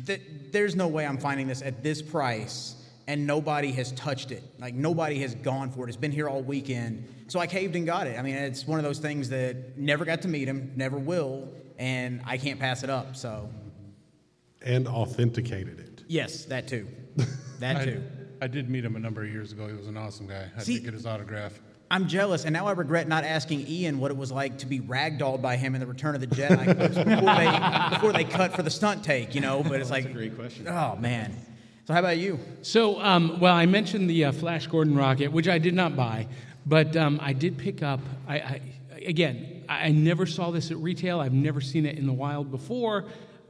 th- 0.05 0.21
there's 0.51 0.75
no 0.75 0.87
way 0.87 1.05
I'm 1.05 1.17
finding 1.17 1.47
this 1.47 1.61
at 1.61 1.83
this 1.83 2.01
price 2.01 2.75
and 3.09 3.25
nobody 3.25 3.71
has 3.71 3.91
touched 3.93 4.31
it. 4.31 4.43
Like 4.59 4.75
nobody 4.75 5.19
has 5.21 5.33
gone 5.33 5.71
for 5.71 5.85
it. 5.85 5.87
It's 5.87 5.97
been 5.97 6.11
here 6.11 6.29
all 6.29 6.43
weekend. 6.43 7.11
So 7.27 7.39
I 7.39 7.47
caved 7.47 7.75
and 7.75 7.83
got 7.83 8.05
it. 8.05 8.19
I 8.19 8.21
mean, 8.21 8.35
it's 8.35 8.67
one 8.67 8.77
of 8.77 8.85
those 8.85 8.99
things 8.99 9.29
that 9.29 9.75
never 9.79 10.05
got 10.05 10.21
to 10.21 10.27
meet 10.27 10.47
him, 10.47 10.73
never 10.75 10.99
will, 10.99 11.51
and 11.79 12.21
I 12.23 12.37
can't 12.37 12.59
pass 12.59 12.83
it 12.83 12.89
up. 12.91 13.15
So 13.15 13.49
and 14.61 14.87
authenticated 14.87 15.79
it. 15.79 16.03
yes, 16.07 16.45
that 16.45 16.67
too. 16.67 16.87
That 17.59 17.75
I, 17.75 17.85
too. 17.85 18.03
I 18.41 18.47
did 18.47 18.69
meet 18.69 18.85
him 18.85 18.95
a 18.95 18.99
number 18.99 19.21
of 19.21 19.29
years 19.29 19.51
ago. 19.51 19.67
He 19.67 19.73
was 19.73 19.87
an 19.87 19.97
awesome 19.97 20.27
guy. 20.27 20.45
I 20.55 20.63
See- 20.63 20.75
did 20.75 20.85
get 20.85 20.93
his 20.93 21.05
autograph. 21.05 21.59
I'm 21.91 22.07
jealous, 22.07 22.45
and 22.45 22.53
now 22.53 22.67
I 22.67 22.71
regret 22.71 23.07
not 23.07 23.23
asking 23.23 23.67
Ian 23.67 23.97
what 23.97 24.11
it 24.11 24.17
was 24.17 24.31
like 24.31 24.59
to 24.59 24.67
be 24.67 24.79
ragdolled 24.79 25.41
by 25.41 25.57
him 25.57 25.73
in 25.73 25.81
the 25.81 25.87
Return 25.87 26.13
of 26.13 26.21
the 26.21 26.27
Jedi 26.27 26.63
clips 26.63 26.95
before 27.03 27.35
they 27.35 27.89
before 27.89 28.13
they 28.13 28.23
cut 28.23 28.53
for 28.53 28.61
the 28.61 28.69
stunt 28.69 29.03
take, 29.03 29.33
you 29.33 29.41
know. 29.41 29.63
But 29.63 29.81
it's 29.81 29.89
like, 29.89 30.13
great 30.13 30.37
question. 30.37 30.67
Oh 30.67 30.95
man. 30.97 31.35
So 31.85 31.93
how 31.93 32.01
about 32.01 32.19
you? 32.19 32.39
So, 32.61 33.01
um, 33.01 33.39
well, 33.39 33.55
I 33.55 33.65
mentioned 33.65 34.07
the 34.07 34.25
uh, 34.25 34.31
Flash 34.31 34.67
Gordon 34.67 34.95
rocket, 34.95 35.31
which 35.31 35.47
I 35.47 35.57
did 35.57 35.73
not 35.73 35.95
buy, 35.95 36.27
but 36.63 36.95
um, 36.95 37.19
I 37.19 37.33
did 37.33 37.57
pick 37.57 37.81
up. 37.81 38.01
I, 38.27 38.35
I 38.35 38.61
again, 39.03 39.63
I 39.67 39.87
I 39.87 39.91
never 39.91 40.27
saw 40.27 40.51
this 40.51 40.69
at 40.69 40.77
retail. 40.77 41.19
I've 41.19 41.33
never 41.33 41.59
seen 41.59 41.87
it 41.87 41.97
in 41.97 42.05
the 42.05 42.13
wild 42.13 42.51
before. 42.51 43.05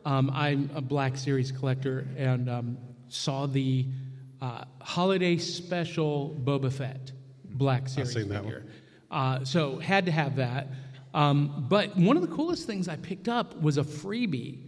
Um, 0.05 0.31
I'm 0.33 0.69
a 0.73 0.81
Black 0.81 1.17
Series 1.17 1.51
collector 1.51 2.07
and 2.17 2.49
um, 2.49 2.77
saw 3.09 3.45
the 3.45 3.85
uh, 4.41 4.63
holiday 4.81 5.37
special 5.37 6.35
Boba 6.43 6.71
Fett 6.71 7.11
Black 7.45 7.89
Series 7.89 8.13
seen 8.13 8.29
that 8.29 8.43
figure. 8.43 8.65
Uh, 9.11 9.43
so 9.43 9.79
had 9.79 10.05
to 10.05 10.11
have 10.11 10.35
that. 10.37 10.67
Um, 11.13 11.65
but 11.67 11.95
one 11.97 12.15
of 12.15 12.21
the 12.21 12.33
coolest 12.33 12.67
things 12.67 12.87
I 12.87 12.95
picked 12.95 13.27
up 13.27 13.59
was 13.61 13.77
a 13.77 13.83
freebie 13.83 14.59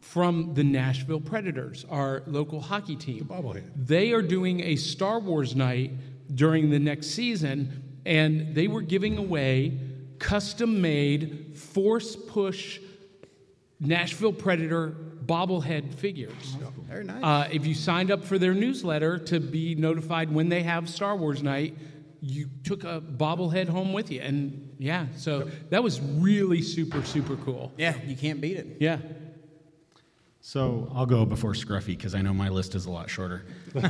from 0.00 0.52
the 0.54 0.64
Nashville 0.64 1.20
Predators, 1.20 1.86
our 1.88 2.22
local 2.26 2.60
hockey 2.60 2.96
team. 2.96 3.24
bobblehead. 3.24 3.70
They 3.74 4.12
are 4.12 4.22
doing 4.22 4.60
a 4.60 4.76
Star 4.76 5.18
Wars 5.18 5.56
night 5.56 5.92
during 6.34 6.70
the 6.70 6.78
next 6.78 7.08
season, 7.08 8.00
and 8.04 8.54
they 8.54 8.68
were 8.68 8.82
giving 8.82 9.16
away 9.16 9.78
custom 10.18 10.80
made 10.80 11.56
force 11.56 12.16
push 12.16 12.80
Nashville 13.80 14.32
Predator 14.32 14.94
bobblehead 15.26 15.94
figures. 15.94 16.56
Very 16.88 17.04
nice. 17.04 17.22
Uh, 17.22 17.48
if 17.50 17.66
you 17.66 17.74
signed 17.74 18.10
up 18.10 18.24
for 18.24 18.38
their 18.38 18.54
newsletter 18.54 19.18
to 19.18 19.40
be 19.40 19.74
notified 19.74 20.32
when 20.32 20.48
they 20.48 20.62
have 20.62 20.88
Star 20.88 21.16
Wars 21.16 21.42
night, 21.42 21.76
you 22.20 22.48
took 22.62 22.84
a 22.84 23.00
bobblehead 23.00 23.68
home 23.68 23.92
with 23.92 24.10
you. 24.10 24.20
And 24.20 24.74
yeah, 24.78 25.06
so 25.16 25.50
that 25.70 25.82
was 25.82 26.00
really 26.00 26.62
super, 26.62 27.04
super 27.04 27.36
cool. 27.36 27.72
yeah, 27.76 27.94
you 28.06 28.16
can't 28.16 28.40
beat 28.40 28.56
it. 28.56 28.78
Yeah. 28.80 28.98
So 30.40 30.90
I'll 30.94 31.06
go 31.06 31.24
before 31.24 31.52
Scruffy 31.52 31.86
because 31.86 32.14
I 32.14 32.20
know 32.20 32.34
my 32.34 32.50
list 32.50 32.74
is 32.74 32.84
a 32.84 32.90
lot 32.90 33.08
shorter. 33.08 33.44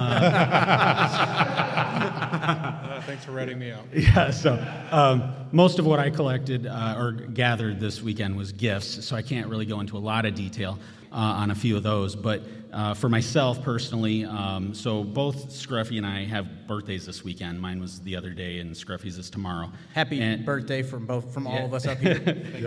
Uh, 2.36 3.00
thanks 3.02 3.24
for 3.24 3.32
ratting 3.32 3.58
me 3.58 3.70
out. 3.70 3.84
Yeah, 3.92 4.30
so 4.30 4.62
um, 4.90 5.34
most 5.52 5.78
of 5.78 5.86
what 5.86 5.98
I 5.98 6.10
collected 6.10 6.66
uh, 6.66 6.96
or 6.98 7.12
gathered 7.12 7.80
this 7.80 8.02
weekend 8.02 8.36
was 8.36 8.52
gifts, 8.52 9.04
so 9.06 9.14
I 9.14 9.22
can't 9.22 9.46
really 9.48 9.66
go 9.66 9.80
into 9.80 9.96
a 9.96 10.00
lot 10.00 10.24
of 10.26 10.34
detail 10.34 10.78
uh, 10.78 11.03
on 11.18 11.50
a 11.50 11.54
few 11.54 11.76
of 11.76 11.82
those. 11.82 12.16
But 12.16 12.42
uh, 12.72 12.92
for 12.94 13.08
myself 13.08 13.62
personally, 13.62 14.24
um, 14.24 14.74
so 14.74 15.04
both 15.04 15.50
Scruffy 15.50 15.96
and 15.96 16.06
I 16.06 16.24
have 16.24 16.66
birthdays 16.66 17.06
this 17.06 17.22
weekend. 17.22 17.60
Mine 17.60 17.80
was 17.80 18.00
the 18.00 18.16
other 18.16 18.30
day, 18.30 18.58
and 18.58 18.74
Scruffy's 18.74 19.16
is 19.16 19.30
tomorrow. 19.30 19.70
Happy 19.94 20.20
And- 20.20 20.44
birthday 20.44 20.82
from 20.82 21.06
both 21.06 21.32
from 21.32 21.46
all 21.46 21.64
of 21.64 21.72
us 21.72 21.86
up 21.86 21.98
here. 21.98 22.20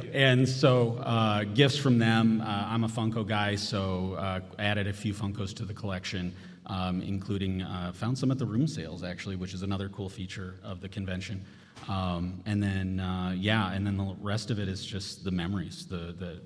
and 0.14 0.48
so 0.48 0.98
uh, 1.00 1.44
gifts 1.44 1.78
from 1.78 2.00
them. 2.00 2.42
Uh, 2.42 2.46
I'm 2.70 2.86
a 2.86 2.88
Funko 2.88 3.28
guy, 3.28 3.56
so 3.56 4.14
uh, 4.14 4.40
added 4.60 4.88
a 4.88 4.94
few 4.94 5.14
Funkos 5.14 5.54
to 5.56 5.66
the 5.66 5.74
collection, 5.74 6.34
um, 6.68 7.02
including 7.02 7.62
uh, 7.64 7.92
found 7.94 8.18
some 8.18 8.32
at 8.32 8.38
the 8.38 8.46
room 8.46 8.66
sales 8.68 9.04
actually, 9.04 9.36
which 9.36 9.54
is 9.54 9.62
another 9.62 9.90
cool 9.90 10.10
feature 10.10 10.56
of 10.64 10.80
the 10.80 10.88
convention. 10.88 11.44
Um, 11.90 12.42
and 12.46 12.64
then 12.64 13.00
uh, 13.02 13.34
yeah, 13.38 13.72
and 13.74 13.86
then 13.86 13.98
the 13.98 14.16
rest 14.22 14.52
of 14.52 14.60
it 14.60 14.68
is 14.70 14.86
just 14.86 15.24
the 15.26 15.32
memories, 15.32 15.86
the 15.86 16.16
the 16.18 16.42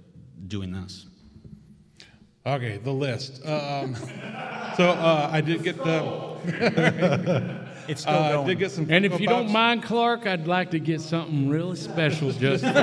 doing 0.47 0.71
this. 0.71 1.05
Okay, 2.45 2.77
the 2.77 2.91
list. 2.91 3.43
Um, 3.45 3.95
so 4.75 4.89
uh, 4.91 5.29
I 5.31 5.41
did 5.41 5.63
get 5.63 5.77
the. 5.77 7.61
It's 7.87 8.01
still 8.01 8.13
Uh, 8.13 8.19
I 8.19 8.31
going. 8.33 8.47
did 8.47 8.59
get 8.59 8.71
some. 8.71 8.85
And 8.91 9.05
if 9.05 9.11
Funko 9.13 9.19
you 9.21 9.27
don't 9.27 9.51
mind, 9.51 9.81
Clark, 9.83 10.27
I'd 10.27 10.45
like 10.47 10.69
to 10.71 10.79
get 10.79 11.01
something 11.01 11.49
really 11.49 11.75
special 11.75 12.31
just 12.31 12.63
for 12.63 12.69
you. 12.69 12.75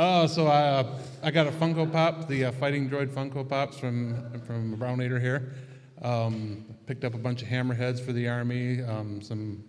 Oh, 0.00 0.28
so 0.28 0.46
I, 0.46 0.62
uh, 0.68 0.98
I 1.24 1.32
got 1.32 1.48
a 1.48 1.50
Funko 1.50 1.90
Pop, 1.90 2.28
the 2.28 2.44
uh, 2.44 2.52
Fighting 2.52 2.88
Droid 2.88 3.08
Funko 3.08 3.48
Pops 3.48 3.76
from 3.78 4.30
from 4.46 4.76
Brown 4.76 4.98
Leader 4.98 5.18
here. 5.18 5.54
Um, 6.02 6.66
picked 6.86 7.02
up 7.02 7.14
a 7.14 7.18
bunch 7.18 7.42
of 7.42 7.48
hammerheads 7.48 7.98
for 7.98 8.12
the 8.12 8.28
army, 8.28 8.80
um, 8.82 9.20
some 9.20 9.64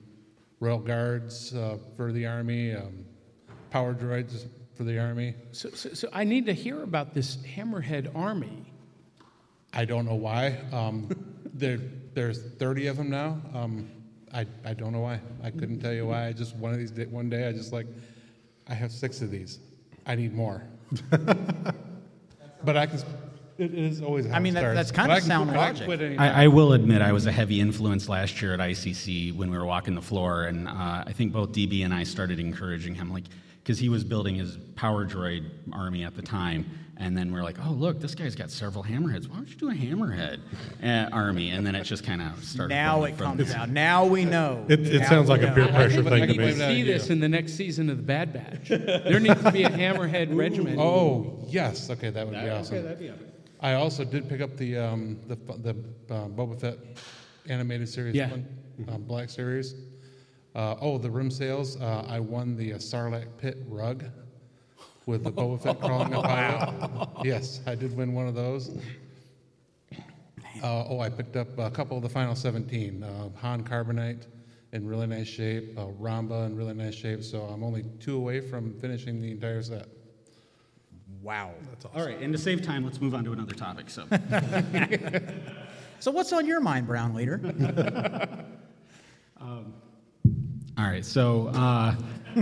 Royal 0.60 0.78
Guards 0.78 1.56
uh, 1.56 1.78
for 1.98 2.12
the 2.12 2.28
army, 2.28 2.76
um, 2.76 3.04
Power 3.72 3.96
Droids 3.96 4.46
for 4.80 4.86
the 4.86 4.98
army. 4.98 5.36
So, 5.52 5.72
so, 5.72 5.90
so 5.94 6.08
I 6.14 6.24
need 6.24 6.46
to 6.46 6.54
hear 6.54 6.84
about 6.84 7.14
this 7.14 7.36
Hammerhead 7.54 8.16
army. 8.16 8.64
I 9.74 9.84
don't 9.84 10.06
know 10.06 10.16
why. 10.16 10.58
Um, 10.72 11.10
there, 11.54 11.80
there's 12.14 12.42
30 12.42 12.88
of 12.88 12.96
them 12.96 13.10
now. 13.10 13.42
Um, 13.54 13.90
I, 14.34 14.46
I 14.64 14.74
don't 14.74 14.94
know 14.94 15.02
why. 15.02 15.20
I 15.44 15.52
couldn't 15.52 15.82
tell 15.82 15.92
you 15.92 16.08
why. 16.08 16.28
I 16.28 16.32
just 16.32 16.56
one 16.56 16.72
of 16.72 16.78
these 16.78 16.92
day, 16.92 17.08
one 17.08 17.30
day 17.30 17.46
I 17.50 17.52
just 17.52 17.74
like, 17.74 17.88
I 18.70 18.74
have 18.74 18.94
six 18.94 19.22
of 19.22 19.30
these. 19.32 19.60
I 20.06 20.16
need 20.16 20.34
more. 20.34 20.64
but 22.64 22.78
I 22.78 22.86
can. 22.86 23.02
It 23.58 23.74
is 23.74 24.02
always. 24.02 24.28
How 24.28 24.38
I 24.38 24.40
mean, 24.40 24.56
it 24.56 24.62
that- 24.62 24.76
that's 24.76 24.92
kinda 24.92 25.10
But 25.10 25.14
I 25.14 25.20
can 25.20 25.28
sound 25.28 25.50
quit- 25.50 25.60
I 25.60 25.72
logic. 25.74 26.20
I, 26.22 26.44
I 26.46 26.48
will 26.48 26.72
admit 26.72 27.02
I 27.02 27.12
was 27.12 27.26
a 27.26 27.34
heavy 27.34 27.60
influence 27.60 28.08
last 28.08 28.42
year 28.42 28.54
at 28.54 28.62
ICC 28.62 29.36
when 29.36 29.52
we 29.52 29.58
were 29.58 29.66
walking 29.66 29.94
the 29.94 30.02
floor, 30.02 30.46
and 30.46 30.70
uh, 30.70 31.04
I 31.06 31.12
think 31.12 31.34
both 31.34 31.52
DB 31.52 31.84
and 31.84 31.94
I 31.94 32.04
started 32.06 32.40
encouraging 32.40 32.96
him, 32.96 33.12
like, 33.12 33.26
because 33.64 33.80
he 33.80 33.90
was 33.90 34.04
building 34.04 34.36
his 34.36 34.58
power 34.76 35.06
droid 35.06 35.50
army 35.74 36.04
at 36.04 36.16
the 36.16 36.22
time, 36.22 36.66
and 36.98 37.18
then 37.18 37.32
we're 37.32 37.44
like, 37.44 37.58
oh 37.66 37.72
look, 37.72 38.00
this 38.02 38.16
guy's 38.16 38.36
got 38.36 38.50
several 38.52 38.84
hammerheads. 38.84 39.28
Why 39.30 39.36
don't 39.38 39.48
you 39.50 39.56
do 39.56 39.70
a 39.70 39.74
hammerhead 39.74 40.40
uh, 40.84 41.10
army? 41.16 41.52
And 41.52 41.66
then 41.66 41.76
it 41.76 41.84
just 41.84 42.04
kind 42.04 42.22
of 42.22 42.44
started. 42.44 42.74
now 42.74 43.04
it 43.04 43.16
from 43.16 43.38
comes 43.38 43.50
there. 43.50 43.58
out. 43.60 43.70
Now 43.70 44.06
we 44.06 44.26
know. 44.26 44.66
It, 44.68 44.82
it 44.88 45.06
sounds 45.06 45.30
we 45.30 45.36
like 45.38 45.42
a 45.44 45.48
know. 45.48 45.54
peer 45.56 45.64
I 45.66 45.72
pressure 45.72 46.04
thing 46.04 46.12
we 46.14 46.20
to 46.20 46.28
need 46.28 46.36
to 46.38 46.46
me. 46.46 46.52
that 46.54 46.70
see 46.72 46.82
this 46.84 47.10
in 47.10 47.20
the 47.20 47.30
next 47.30 47.54
season 47.54 47.90
of 47.90 47.98
the 47.98 48.04
Bad 48.04 48.34
Batch. 48.34 48.70
There 48.70 49.20
needs 49.20 49.42
to 49.44 49.52
be 49.52 49.64
a 49.64 49.70
Hammerhead 49.70 50.36
regiment. 50.36 50.78
Oh 50.80 51.44
yes, 51.48 51.90
okay, 51.90 52.10
that 52.10 52.26
would 52.28 52.36
be 52.36 52.50
awesome. 52.50 53.14
I 53.62 53.74
also 53.74 54.04
did 54.06 54.28
pick 54.30 54.40
up 54.42 54.56
the 54.58 54.78
um, 54.78 55.20
the 55.28 55.36
the 55.36 55.70
uh, 56.14 56.28
Boba 56.30 56.60
Fett 56.60 56.78
animated 57.48 57.90
series 57.90 58.16
Yeah. 58.16 58.30
one, 58.32 58.46
uh, 58.90 58.98
Black 58.98 59.30
Series. 59.30 59.76
Uh, 60.60 60.76
oh, 60.82 60.98
the 60.98 61.10
room 61.10 61.32
sales. 61.32 61.80
Uh, 61.80 62.06
I 62.06 62.20
won 62.20 62.58
the 62.58 62.74
uh, 62.74 62.78
Sarlacc 62.80 63.28
Pit 63.38 63.60
rug 63.70 64.04
with 65.06 65.24
the 65.24 65.32
Boba 65.32 65.62
Fett 65.62 65.80
crawling 65.80 66.14
up 66.14 66.26
out 66.26 66.68
of 66.82 67.02
it. 67.02 67.26
Yes, 67.26 67.62
I 67.66 67.76
did 67.76 67.96
win 67.96 68.12
one 68.12 68.28
of 68.28 68.36
those. 68.36 68.78
Uh, 70.62 70.84
oh, 70.90 71.00
I 71.00 71.08
picked 71.08 71.38
up 71.38 71.58
a 71.58 71.72
couple 71.72 71.96
of 71.96 72.04
the 72.04 72.10
final 72.10 72.36
17. 72.36 73.02
Uh, 73.02 73.30
Han 73.38 73.64
Carbonite 73.64 74.26
in 74.74 74.86
really 74.86 75.08
nice 75.08 75.30
shape, 75.30 75.80
uh, 75.80 75.86
Romba 75.98 76.46
in 76.46 76.58
really 76.58 76.74
nice 76.74 76.94
shape. 76.94 77.24
So 77.24 77.44
I'm 77.44 77.64
only 77.64 77.86
two 78.02 78.18
away 78.18 78.42
from 78.42 78.78
finishing 78.82 79.22
the 79.22 79.32
entire 79.32 79.64
set. 79.64 79.88
Wow. 81.22 81.54
That's 81.70 81.86
awesome. 81.86 82.02
All 82.02 82.06
right, 82.06 82.20
and 82.20 82.34
to 82.34 82.38
save 82.38 82.62
time, 82.64 82.84
let's 82.84 83.00
move 83.00 83.16
on 83.16 83.24
to 83.24 83.32
another 83.32 83.54
topic. 83.54 83.90
So. 83.90 84.06
So 86.02 86.12
what's 86.12 86.32
on 86.32 86.48
your 86.48 86.62
mind, 86.62 86.88
Brown 86.88 87.14
Leader? 87.14 87.42
All 90.80 90.86
right, 90.86 91.04
so 91.04 91.48
uh, 91.50 91.94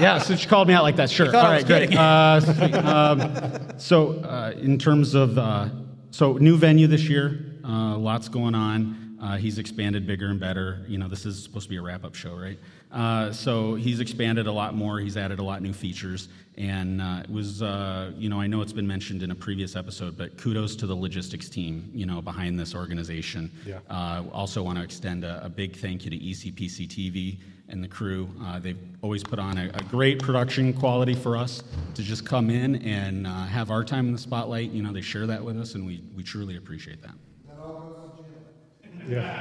yeah, 0.00 0.16
since 0.16 0.42
you 0.42 0.48
called 0.48 0.68
me 0.68 0.72
out 0.74 0.84
like 0.84 0.96
that, 0.96 1.10
sure. 1.10 1.26
All 1.26 1.32
right, 1.32 1.38
All 1.38 1.46
I 1.50 1.80
right, 1.80 2.48
was 2.48 2.58
good. 2.58 2.74
Uh. 2.74 3.68
Um, 3.68 3.78
so 3.78 4.12
uh, 4.20 4.54
in 4.56 4.78
terms 4.78 5.14
of 5.14 5.36
uh, 5.36 5.68
so 6.12 6.38
new 6.38 6.56
venue 6.56 6.86
this 6.86 7.02
year, 7.10 7.44
uh, 7.62 7.98
lots 7.98 8.28
going 8.28 8.54
on. 8.54 9.01
Uh, 9.22 9.36
he's 9.36 9.58
expanded 9.58 10.04
bigger 10.04 10.26
and 10.26 10.40
better. 10.40 10.84
You 10.88 10.98
know, 10.98 11.06
this 11.06 11.24
is 11.24 11.40
supposed 11.40 11.66
to 11.66 11.70
be 11.70 11.76
a 11.76 11.82
wrap-up 11.82 12.16
show, 12.16 12.34
right? 12.34 12.58
Uh, 12.90 13.32
so 13.32 13.76
he's 13.76 14.00
expanded 14.00 14.48
a 14.48 14.52
lot 14.52 14.74
more. 14.74 14.98
He's 14.98 15.16
added 15.16 15.38
a 15.38 15.44
lot 15.44 15.62
new 15.62 15.72
features, 15.72 16.28
and 16.58 17.00
uh, 17.00 17.20
it 17.22 17.30
was, 17.30 17.62
uh, 17.62 18.10
you 18.16 18.28
know, 18.28 18.40
I 18.40 18.48
know 18.48 18.62
it's 18.62 18.72
been 18.72 18.86
mentioned 18.86 19.22
in 19.22 19.30
a 19.30 19.34
previous 19.34 19.76
episode, 19.76 20.18
but 20.18 20.36
kudos 20.38 20.74
to 20.76 20.86
the 20.86 20.94
logistics 20.94 21.48
team, 21.48 21.88
you 21.94 22.04
know, 22.04 22.20
behind 22.20 22.58
this 22.58 22.74
organization. 22.74 23.48
Yeah. 23.64 23.78
Uh, 23.88 24.24
also, 24.32 24.60
want 24.60 24.78
to 24.78 24.84
extend 24.84 25.24
a, 25.24 25.44
a 25.44 25.48
big 25.48 25.76
thank 25.76 26.04
you 26.04 26.10
to 26.10 26.18
ECPC 26.18 26.88
TV 26.88 27.38
and 27.68 27.82
the 27.82 27.88
crew. 27.88 28.28
Uh, 28.42 28.58
they've 28.58 28.78
always 29.02 29.22
put 29.22 29.38
on 29.38 29.56
a, 29.56 29.70
a 29.74 29.84
great 29.84 30.20
production 30.20 30.72
quality 30.72 31.14
for 31.14 31.36
us 31.36 31.62
to 31.94 32.02
just 32.02 32.26
come 32.26 32.50
in 32.50 32.76
and 32.82 33.28
uh, 33.28 33.44
have 33.44 33.70
our 33.70 33.84
time 33.84 34.06
in 34.06 34.12
the 34.12 34.18
spotlight. 34.18 34.72
You 34.72 34.82
know, 34.82 34.92
they 34.92 35.00
share 35.00 35.28
that 35.28 35.42
with 35.42 35.58
us, 35.58 35.76
and 35.76 35.86
we, 35.86 36.02
we 36.16 36.24
truly 36.24 36.56
appreciate 36.56 37.00
that. 37.02 37.14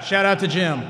Shout 0.03 0.25
out 0.25 0.39
to 0.39 0.48
Jim. 0.48 0.84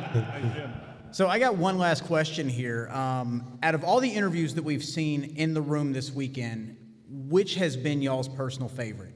So 1.12 1.28
I 1.28 1.40
got 1.40 1.58
one 1.58 1.78
last 1.78 2.06
question 2.06 2.48
here. 2.48 2.88
Um, 2.90 3.60
out 3.63 3.75
of 3.75 3.84
all 3.84 4.00
the 4.00 4.10
interviews 4.10 4.56
that 4.56 4.63
we've 4.63 4.84
seen 4.84 5.36
in 5.36 5.54
the 5.54 5.62
room 5.62 5.92
this 5.92 6.12
weekend, 6.12 6.78
which 7.10 7.56
has 7.56 7.75
been 7.75 8.01
y'all's 8.01 8.30
personal 8.30 8.70
favorite? 8.70 9.13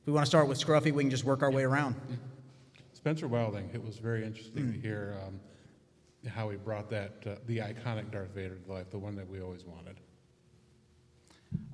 If 0.00 0.06
we 0.06 0.12
want 0.12 0.24
to 0.24 0.28
start 0.28 0.48
with 0.48 0.58
Scruffy, 0.58 0.92
we 0.92 1.04
can 1.04 1.10
just 1.10 1.24
work 1.24 1.42
our 1.42 1.50
way 1.50 1.62
around. 1.62 1.94
Spencer 2.92 3.28
Wilding, 3.28 3.70
it 3.72 3.84
was 3.84 3.98
very 3.98 4.24
interesting 4.24 4.72
to 4.72 4.78
hear 4.80 5.16
um, 5.24 5.38
how 6.28 6.50
he 6.50 6.56
brought 6.56 6.90
that, 6.90 7.12
uh, 7.24 7.36
the 7.46 7.58
iconic 7.58 8.10
Darth 8.10 8.34
Vader 8.34 8.56
to 8.56 8.72
life, 8.72 8.90
the 8.90 8.98
one 8.98 9.14
that 9.14 9.28
we 9.28 9.40
always 9.40 9.64
wanted. 9.64 10.00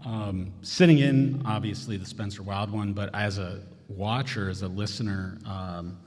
Um, 0.05 0.53
sitting 0.61 0.99
in, 0.99 1.43
obviously, 1.47 1.97
the 1.97 2.05
Spencer 2.05 2.43
Wild 2.43 2.71
one, 2.71 2.93
but 2.93 3.15
as 3.15 3.39
a 3.39 3.63
watcher, 3.89 4.51
as 4.51 4.61
a 4.61 4.69
listener, 4.69 5.39
um, 5.47 5.99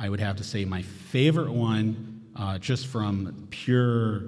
I 0.00 0.08
would 0.08 0.20
have 0.20 0.36
to 0.36 0.44
say 0.44 0.64
my 0.64 0.80
favorite 0.82 1.52
one, 1.52 2.22
uh, 2.34 2.58
just 2.58 2.86
from 2.86 3.46
pure 3.50 4.22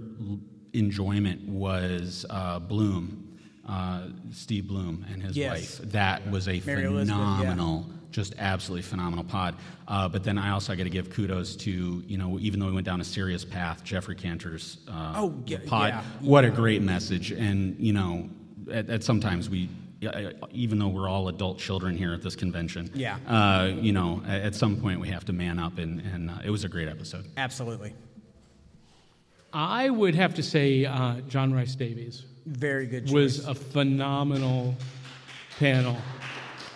enjoyment, 0.74 1.48
was 1.48 2.26
uh, 2.28 2.58
Blum, 2.58 3.38
uh, 3.66 4.02
Steve 4.32 4.68
Blum 4.68 5.06
and 5.10 5.22
his 5.22 5.36
Yes. 5.36 5.50
wife. 5.80 5.90
That 5.92 6.30
was 6.30 6.46
a 6.48 6.60
Mary 6.66 6.84
Elizabeth, 6.84 7.18
yeah. 7.18 7.36
phenomenal, 7.38 7.86
just 8.10 8.34
absolutely 8.38 8.82
phenomenal 8.82 9.24
pod. 9.24 9.54
Uh, 9.88 10.08
but 10.08 10.24
then 10.24 10.36
I 10.36 10.50
also 10.50 10.74
got 10.76 10.84
to 10.84 10.90
give 10.90 11.08
kudos 11.10 11.56
to, 11.56 12.04
you 12.06 12.18
know, 12.18 12.38
even 12.38 12.60
though 12.60 12.66
we 12.66 12.72
went 12.72 12.84
down 12.86 13.00
a 13.00 13.04
serious 13.04 13.44
path, 13.44 13.82
Jeffrey 13.82 14.14
Cantor's 14.14 14.78
uh, 14.88 15.14
Oh, 15.16 15.34
yeah, 15.46 15.58
pod. 15.66 15.88
yeah. 15.90 16.02
What 16.20 16.44
a 16.44 16.50
great 16.50 16.82
message. 16.82 17.30
And, 17.32 17.78
you 17.78 17.94
know, 17.94 18.28
at, 18.70 18.90
at 18.90 19.04
sometimes 19.04 19.48
we, 19.48 19.70
even 20.50 20.78
though 20.78 20.88
we're 20.88 21.09
all 21.09 21.28
adult 21.28 21.59
children 21.59 21.97
here 21.97 22.12
at 22.12 22.23
this 22.23 22.35
convention, 22.37 22.90
Yeah. 22.94 23.16
uh, 23.26 23.66
you 23.75 23.92
know, 23.92 24.23
at, 24.26 24.42
at 24.42 24.54
some 24.54 24.76
point 24.80 25.00
we 25.00 25.09
have 25.09 25.25
to 25.26 25.32
man 25.32 25.59
up, 25.59 25.78
and, 25.78 26.00
and 26.00 26.30
uh, 26.30 26.35
it 26.44 26.50
was 26.50 26.64
a 26.64 26.68
great 26.68 26.88
episode. 26.88 27.25
Absolutely. 27.37 27.94
I 29.52 29.90
would 29.90 30.14
have 30.14 30.35
to 30.35 30.42
say 30.42 30.87
uh, 30.87 31.21
John 31.28 31.52
Rhys-Davies 31.52 32.25
Very 32.47 32.87
good 32.87 33.06
choice. 33.06 33.12
was 33.12 33.44
a 33.47 33.54
phenomenal 33.54 34.75
panel. 35.59 35.97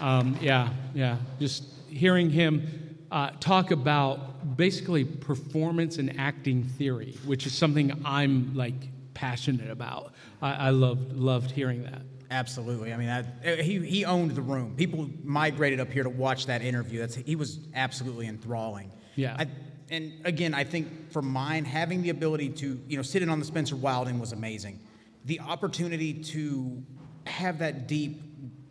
Um, 0.00 0.36
yeah, 0.42 0.68
yeah. 0.94 1.16
Just 1.40 1.64
hearing 1.88 2.28
him 2.30 2.98
uh, 3.10 3.30
talk 3.40 3.70
about 3.70 4.56
basically 4.56 5.04
performance 5.04 5.96
and 5.96 6.18
acting 6.18 6.64
theory, 6.64 7.16
which 7.24 7.46
is 7.46 7.54
something 7.54 8.02
I'm 8.04 8.54
like 8.54 8.74
passionate 9.14 9.70
about. 9.70 10.12
I, 10.42 10.66
I 10.66 10.70
loved 10.70 11.14
loved 11.14 11.50
hearing 11.50 11.84
that. 11.84 12.02
Absolutely. 12.30 12.92
I 12.92 12.96
mean, 12.96 13.08
uh, 13.08 13.24
he 13.62 13.78
he 13.86 14.04
owned 14.04 14.32
the 14.32 14.42
room. 14.42 14.74
People 14.76 15.08
migrated 15.22 15.80
up 15.80 15.90
here 15.90 16.02
to 16.02 16.10
watch 16.10 16.46
that 16.46 16.62
interview. 16.62 17.00
That's 17.00 17.14
he 17.14 17.36
was 17.36 17.60
absolutely 17.74 18.26
enthralling. 18.26 18.90
Yeah. 19.14 19.36
I, 19.38 19.46
and 19.90 20.12
again, 20.24 20.52
I 20.52 20.64
think 20.64 21.12
for 21.12 21.22
mine, 21.22 21.64
having 21.64 22.02
the 22.02 22.10
ability 22.10 22.50
to 22.50 22.80
you 22.88 22.96
know 22.96 23.02
sit 23.02 23.22
in 23.22 23.30
on 23.30 23.38
the 23.38 23.44
Spencer 23.44 23.76
Wilding 23.76 24.18
was 24.18 24.32
amazing. 24.32 24.80
The 25.24 25.40
opportunity 25.40 26.14
to 26.14 26.82
have 27.26 27.58
that 27.58 27.86
deep 27.86 28.22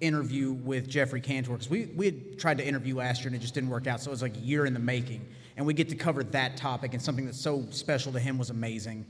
interview 0.01 0.51
with 0.51 0.89
Jeffrey 0.89 1.21
Cantor 1.21 1.51
because 1.53 1.69
we 1.69 1.85
we 1.95 2.05
had 2.05 2.39
tried 2.39 2.57
to 2.57 2.67
interview 2.67 2.97
last 2.97 3.21
year 3.21 3.27
and 3.27 3.35
it 3.35 3.39
just 3.39 3.53
didn't 3.53 3.69
work 3.69 3.87
out. 3.87 4.01
So 4.01 4.09
it 4.09 4.11
was 4.11 4.21
like 4.21 4.35
a 4.35 4.39
year 4.39 4.65
in 4.65 4.73
the 4.73 4.79
making, 4.79 5.25
and 5.55 5.65
we 5.65 5.73
get 5.73 5.89
to 5.89 5.95
cover 5.95 6.23
that 6.23 6.57
topic 6.57 6.93
and 6.93 7.01
something 7.01 7.25
that's 7.25 7.39
so 7.39 7.65
special 7.69 8.11
to 8.11 8.19
him 8.19 8.37
was 8.37 8.49
amazing. 8.49 9.05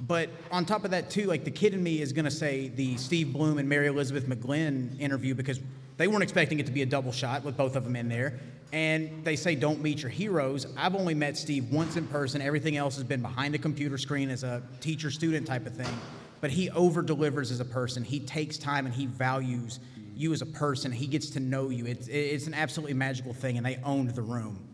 But 0.00 0.30
on 0.50 0.64
top 0.64 0.84
of 0.84 0.92
that, 0.92 1.10
too, 1.10 1.26
like 1.26 1.44
the 1.44 1.50
kid 1.50 1.74
in 1.74 1.82
me 1.82 2.00
is 2.00 2.12
going 2.12 2.24
to 2.24 2.30
say 2.30 2.68
the 2.68 2.96
Steve 2.96 3.32
Blum 3.32 3.58
and 3.58 3.68
Mary 3.68 3.86
Elizabeth 3.86 4.26
McGlynn 4.26 4.98
interview 4.98 5.34
because 5.34 5.60
they 5.98 6.08
weren't 6.08 6.22
expecting 6.22 6.58
it 6.58 6.66
to 6.66 6.72
be 6.72 6.82
a 6.82 6.86
double 6.86 7.12
shot 7.12 7.44
with 7.44 7.56
both 7.56 7.76
of 7.76 7.84
them 7.84 7.96
in 7.96 8.08
there. 8.08 8.40
And 8.72 9.24
they 9.24 9.36
say, 9.36 9.54
don't 9.54 9.82
meet 9.82 10.00
your 10.00 10.10
heroes. 10.10 10.66
I've 10.76 10.94
only 10.94 11.14
met 11.14 11.36
Steve 11.36 11.70
once 11.70 11.96
in 11.96 12.06
person. 12.06 12.40
Everything 12.40 12.76
else 12.76 12.94
has 12.94 13.04
been 13.04 13.20
behind 13.20 13.54
a 13.54 13.58
computer 13.58 13.98
screen 13.98 14.30
as 14.30 14.42
a 14.42 14.62
teacher 14.80 15.10
student 15.10 15.46
type 15.46 15.66
of 15.66 15.74
thing. 15.74 15.92
But 16.40 16.50
he 16.50 16.70
over 16.70 17.02
delivers 17.02 17.50
as 17.50 17.60
a 17.60 17.64
person. 17.64 18.02
He 18.04 18.20
takes 18.20 18.56
time 18.56 18.86
and 18.86 18.94
he 18.94 19.06
values 19.06 19.80
you 20.16 20.32
as 20.32 20.40
a 20.40 20.46
person. 20.46 20.92
He 20.92 21.06
gets 21.06 21.30
to 21.30 21.40
know 21.40 21.68
you. 21.68 21.84
It's, 21.86 22.08
it's 22.08 22.46
an 22.46 22.54
absolutely 22.54 22.94
magical 22.94 23.34
thing, 23.34 23.56
and 23.56 23.66
they 23.66 23.78
owned 23.84 24.14
the 24.14 24.22
room. 24.22 24.69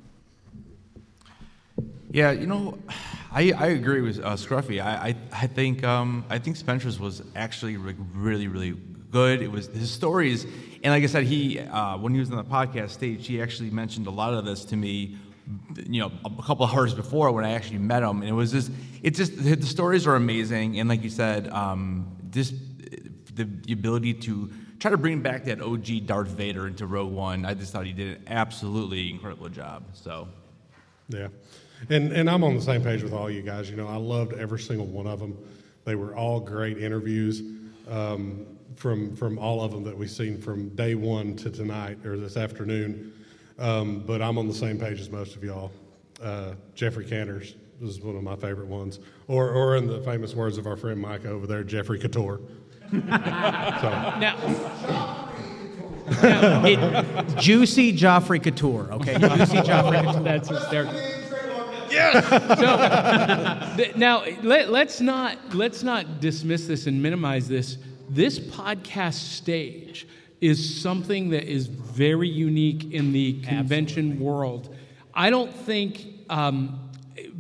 Yeah, 2.16 2.30
you 2.30 2.46
know, 2.46 2.78
I, 3.30 3.52
I 3.52 3.66
agree 3.66 4.00
with 4.00 4.20
uh, 4.20 4.37
Scruffy. 4.37 4.82
I, 4.82 5.08
I, 5.08 5.16
I 5.32 5.46
think 5.46 5.85
um, 5.85 6.25
I 6.30 6.38
think 6.38 6.56
Spencer's 6.56 6.99
was 6.99 7.23
actually 7.35 7.76
re- 7.76 7.94
really 8.14 8.49
really 8.49 8.75
good. 9.11 9.42
It 9.42 9.52
was 9.52 9.66
his 9.66 9.90
stories, 9.90 10.44
and 10.82 10.94
like 10.94 11.02
I 11.02 11.06
said, 11.06 11.25
he 11.25 11.61
uh, 11.61 11.99
when 11.99 12.14
he 12.14 12.20
was 12.20 12.30
on 12.30 12.38
the 12.38 12.44
podcast 12.44 12.90
stage, 12.90 13.26
he 13.26 13.42
actually 13.42 13.68
mentioned 13.68 14.06
a 14.06 14.11
lot 14.11 14.32
of 14.32 14.46
this 14.46 14.64
to 14.66 14.76
me. 14.76 15.18
You 15.87 16.00
know, 16.00 16.12
a 16.25 16.42
couple 16.42 16.64
of 16.64 16.73
hours 16.73 16.94
before 16.94 17.30
when 17.32 17.44
I 17.44 17.52
actually 17.52 17.80
met 17.80 18.02
him, 18.02 18.23
and 18.23 18.30
it 18.30 18.32
was 18.32 18.50
just 18.50 18.73
it's 19.02 19.18
just 19.18 19.37
the 19.37 19.61
stories 19.66 20.06
are 20.06 20.16
amazing, 20.16 20.80
and 20.80 20.88
like 20.88 21.02
you 21.02 21.11
said, 21.11 21.49
um, 21.49 22.16
just 22.30 22.54
the, 23.35 23.44
the 23.44 23.75
ability 23.75 24.14
to 24.14 24.50
try 24.78 24.90
to 24.90 24.96
bring 24.96 25.20
back 25.20 25.44
that 25.44 25.61
OG 25.61 26.06
Darth 26.06 26.28
Vader 26.28 26.66
into 26.66 26.87
Rogue 26.87 27.12
One. 27.12 27.44
I 27.44 27.52
just 27.52 27.75
thought 27.75 27.85
he 27.85 27.92
did 27.92 28.16
an 28.16 28.25
absolutely 28.28 29.11
incredible 29.11 29.50
job. 29.50 29.85
So. 29.92 30.28
Yeah. 31.08 31.28
And, 31.90 32.12
and 32.12 32.28
I'm 32.28 32.42
on 32.42 32.54
the 32.54 32.62
same 32.62 32.83
page 32.83 33.02
with 33.02 33.12
all 33.12 33.30
you 33.30 33.42
guys. 33.42 33.71
You 33.71 33.76
know, 33.76 33.87
I 33.87 33.97
loved 33.97 34.33
every 34.35 34.59
single 34.59 34.87
one 34.87 35.06
of 35.06 35.21
them. 35.21 35.37
They 35.85 35.95
were 35.95 36.16
all 36.16 36.40
great 36.40 36.78
interviews 36.78 37.42
um, 37.88 38.47
from, 38.75 39.14
from 39.14 39.38
all 39.38 39.62
of 39.62 39.71
them 39.73 39.85
that 39.85 39.97
we've 39.97 40.11
seen 40.11 40.40
from 40.40 40.71
day 40.71 40.95
one 40.95 41.37
to 41.37 41.50
tonight 41.50 42.04
or 42.04 42.16
this 42.16 42.37
afternoon. 42.37 43.12
Um, 43.59 44.00
but 44.00 44.21
I'm 44.21 44.37
on 44.38 44.49
the 44.49 44.54
same 44.54 44.78
page 44.78 45.00
as 45.00 45.11
most 45.11 45.37
of 45.37 45.45
y'all. 45.45 45.71
Uh, 46.23 46.54
Jeffrey 46.75 47.04
Cantor's 47.04 47.54
was 47.80 48.00
one 48.00 48.16
of 48.16 48.23
my 48.23 48.37
favorite 48.37 48.68
ones. 48.68 49.00
Or, 49.28 49.50
or 49.50 49.76
in 49.76 49.87
the 49.87 50.00
famous 50.00 50.35
words 50.35 50.59
of 50.59 50.66
our 50.66 50.76
friend 50.76 51.00
Mike 51.00 51.25
over 51.26 51.47
there, 51.47 51.62
Jeffrey 51.62 51.99
Couture. 51.99 52.40
so. 52.90 52.99
Now, 52.99 54.37
It, 56.09 57.38
juicy 57.38 57.92
Joffrey 57.92 58.42
Couture, 58.42 58.88
okay? 58.92 59.18
Juicy 59.18 59.56
Joffrey 59.59 60.04
Couture. 60.04 60.22
that's 60.22 60.48
hysterical. 60.48 60.94
So 62.57 63.77
th- 63.77 63.96
now 63.96 64.25
let, 64.42 64.70
let's 64.70 65.01
not 65.01 65.55
let's 65.55 65.83
not 65.83 66.20
dismiss 66.20 66.66
this 66.66 66.87
and 66.87 67.03
minimize 67.03 67.49
this. 67.49 67.79
This 68.09 68.38
podcast 68.38 69.14
stage 69.14 70.07
is 70.40 70.81
something 70.81 71.31
that 71.31 71.44
is 71.44 71.66
very 71.66 72.29
unique 72.29 72.92
in 72.92 73.12
the 73.12 73.40
convention 73.42 74.20
world. 74.20 74.75
I 75.14 75.31
don't 75.31 75.53
think 75.53 76.07
um, 76.29 76.90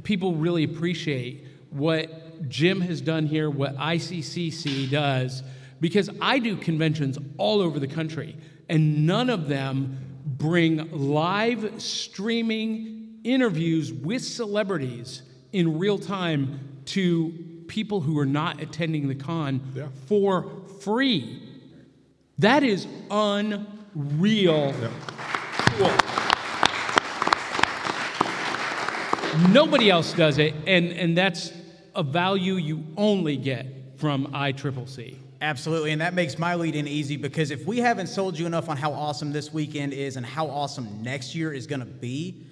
people 0.02 0.34
really 0.34 0.64
appreciate 0.64 1.46
what 1.70 2.48
Jim 2.48 2.80
has 2.80 3.00
done 3.00 3.26
here, 3.26 3.50
what 3.50 3.76
ICCC 3.76 4.90
does, 4.90 5.42
because 5.80 6.08
I 6.20 6.38
do 6.38 6.56
conventions 6.56 7.18
all 7.38 7.60
over 7.60 7.78
the 7.78 7.86
country, 7.86 8.36
and 8.68 9.06
none 9.06 9.30
of 9.30 9.48
them 9.48 9.98
bring 10.24 10.90
live 10.90 11.80
streaming 11.80 12.95
interviews 13.26 13.92
with 13.92 14.22
celebrities 14.22 15.22
in 15.52 15.78
real 15.78 15.98
time 15.98 16.60
to 16.86 17.62
people 17.66 18.00
who 18.00 18.18
are 18.18 18.26
not 18.26 18.60
attending 18.62 19.08
the 19.08 19.14
con 19.14 19.60
Yeah. 19.74 19.88
for 20.06 20.46
free. 20.80 21.42
That 22.38 22.62
is 22.62 22.86
unreal. 23.10 24.72
Cool. 25.78 25.90
Nobody 29.50 29.90
else 29.90 30.12
does 30.14 30.38
it, 30.38 30.54
and, 30.66 30.92
and 30.92 31.16
that's 31.16 31.52
a 31.94 32.02
value 32.02 32.54
you 32.54 32.84
only 32.96 33.36
get 33.36 33.66
from 33.98 34.28
ICCC. 34.28 35.16
Absolutely, 35.42 35.92
and 35.92 36.00
that 36.00 36.14
makes 36.14 36.38
my 36.38 36.54
lead 36.54 36.74
in 36.74 36.88
easy 36.88 37.16
because 37.18 37.50
if 37.50 37.66
we 37.66 37.78
haven't 37.78 38.06
sold 38.06 38.38
you 38.38 38.46
enough 38.46 38.70
on 38.70 38.76
how 38.78 38.92
awesome 38.92 39.32
this 39.32 39.52
weekend 39.52 39.92
is 39.92 40.16
and 40.16 40.24
how 40.24 40.46
awesome 40.48 41.02
next 41.02 41.34
year 41.34 41.52
is 41.52 41.66
going 41.66 41.80
to 41.80 41.86
be, 41.86 42.45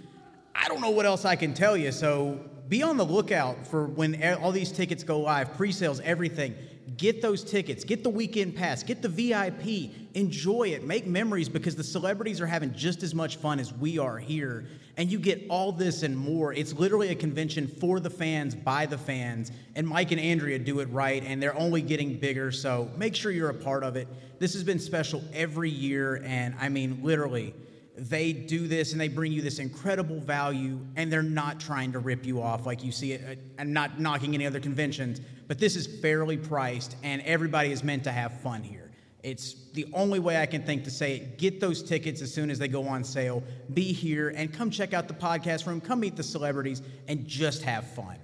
I 0.54 0.68
don't 0.68 0.80
know 0.80 0.90
what 0.90 1.06
else 1.06 1.24
I 1.24 1.36
can 1.36 1.52
tell 1.54 1.76
you. 1.76 1.92
So 1.92 2.40
be 2.68 2.82
on 2.82 2.96
the 2.96 3.04
lookout 3.04 3.66
for 3.66 3.86
when 3.86 4.22
all 4.34 4.52
these 4.52 4.72
tickets 4.72 5.02
go 5.02 5.20
live, 5.20 5.54
pre 5.54 5.72
sales, 5.72 6.00
everything. 6.00 6.54
Get 6.96 7.20
those 7.20 7.42
tickets, 7.42 7.82
get 7.82 8.04
the 8.04 8.10
weekend 8.10 8.54
pass, 8.54 8.82
get 8.82 9.02
the 9.02 9.08
VIP, 9.08 9.90
enjoy 10.14 10.68
it, 10.68 10.84
make 10.84 11.06
memories 11.06 11.48
because 11.48 11.74
the 11.74 11.82
celebrities 11.82 12.40
are 12.40 12.46
having 12.46 12.72
just 12.72 13.02
as 13.02 13.14
much 13.14 13.36
fun 13.36 13.58
as 13.58 13.72
we 13.72 13.98
are 13.98 14.16
here. 14.16 14.66
And 14.96 15.10
you 15.10 15.18
get 15.18 15.44
all 15.48 15.72
this 15.72 16.04
and 16.04 16.16
more. 16.16 16.52
It's 16.52 16.72
literally 16.72 17.08
a 17.08 17.14
convention 17.16 17.66
for 17.66 17.98
the 17.98 18.10
fans, 18.10 18.54
by 18.54 18.86
the 18.86 18.98
fans. 18.98 19.50
And 19.74 19.88
Mike 19.88 20.12
and 20.12 20.20
Andrea 20.20 20.58
do 20.58 20.78
it 20.80 20.88
right, 20.90 21.24
and 21.24 21.42
they're 21.42 21.58
only 21.58 21.82
getting 21.82 22.16
bigger. 22.16 22.52
So 22.52 22.88
make 22.96 23.16
sure 23.16 23.32
you're 23.32 23.50
a 23.50 23.54
part 23.54 23.82
of 23.82 23.96
it. 23.96 24.06
This 24.38 24.52
has 24.52 24.62
been 24.62 24.78
special 24.78 25.22
every 25.32 25.70
year, 25.70 26.22
and 26.24 26.54
I 26.60 26.68
mean, 26.68 27.00
literally 27.02 27.54
they 27.96 28.32
do 28.32 28.66
this 28.66 28.92
and 28.92 29.00
they 29.00 29.08
bring 29.08 29.30
you 29.32 29.40
this 29.40 29.58
incredible 29.58 30.18
value 30.20 30.80
and 30.96 31.12
they're 31.12 31.22
not 31.22 31.60
trying 31.60 31.92
to 31.92 32.00
rip 32.00 32.26
you 32.26 32.42
off 32.42 32.66
like 32.66 32.82
you 32.82 32.90
see 32.90 33.12
it 33.12 33.38
and 33.58 33.72
not 33.72 34.00
knocking 34.00 34.34
any 34.34 34.46
other 34.46 34.60
conventions 34.60 35.20
but 35.46 35.58
this 35.58 35.76
is 35.76 35.86
fairly 35.86 36.36
priced 36.36 36.96
and 37.02 37.22
everybody 37.22 37.70
is 37.72 37.84
meant 37.84 38.04
to 38.04 38.12
have 38.12 38.40
fun 38.40 38.62
here. 38.62 38.90
It's 39.22 39.70
the 39.72 39.86
only 39.94 40.18
way 40.18 40.36
i 40.36 40.46
can 40.46 40.62
think 40.62 40.84
to 40.84 40.90
say 40.90 41.16
it. 41.16 41.38
Get 41.38 41.60
those 41.60 41.82
tickets 41.82 42.20
as 42.20 42.32
soon 42.32 42.50
as 42.50 42.58
they 42.58 42.68
go 42.68 42.86
on 42.86 43.04
sale. 43.04 43.42
Be 43.72 43.92
here 43.92 44.30
and 44.30 44.52
come 44.52 44.70
check 44.70 44.92
out 44.92 45.08
the 45.08 45.14
podcast 45.14 45.66
room. 45.66 45.80
Come 45.80 46.00
meet 46.00 46.16
the 46.16 46.22
celebrities 46.22 46.82
and 47.08 47.26
just 47.26 47.62
have 47.62 47.86
fun. 47.86 48.18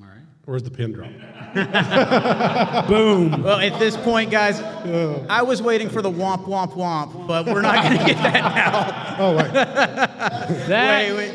All 0.00 0.06
right. 0.06 0.26
Where's 0.46 0.62
the 0.62 0.70
pin 0.70 0.92
drop? 0.92 1.10
Boom. 2.88 3.42
Well 3.42 3.58
at 3.60 3.78
this 3.78 3.96
point 3.96 4.30
guys 4.30 4.60
i 4.60 5.40
was 5.42 5.62
waiting 5.62 5.88
for 5.88 6.02
the 6.02 6.10
womp 6.10 6.44
womp 6.44 6.72
womp 6.74 7.26
but 7.26 7.46
we're 7.46 7.62
not 7.62 7.82
going 7.82 7.98
to 7.98 8.04
get 8.04 8.16
that 8.22 8.54
now 8.54 9.16
Oh, 9.18 9.34
wait. 9.36 9.50
That, 10.68 11.14
wait, 11.14 11.16
wait. 11.16 11.34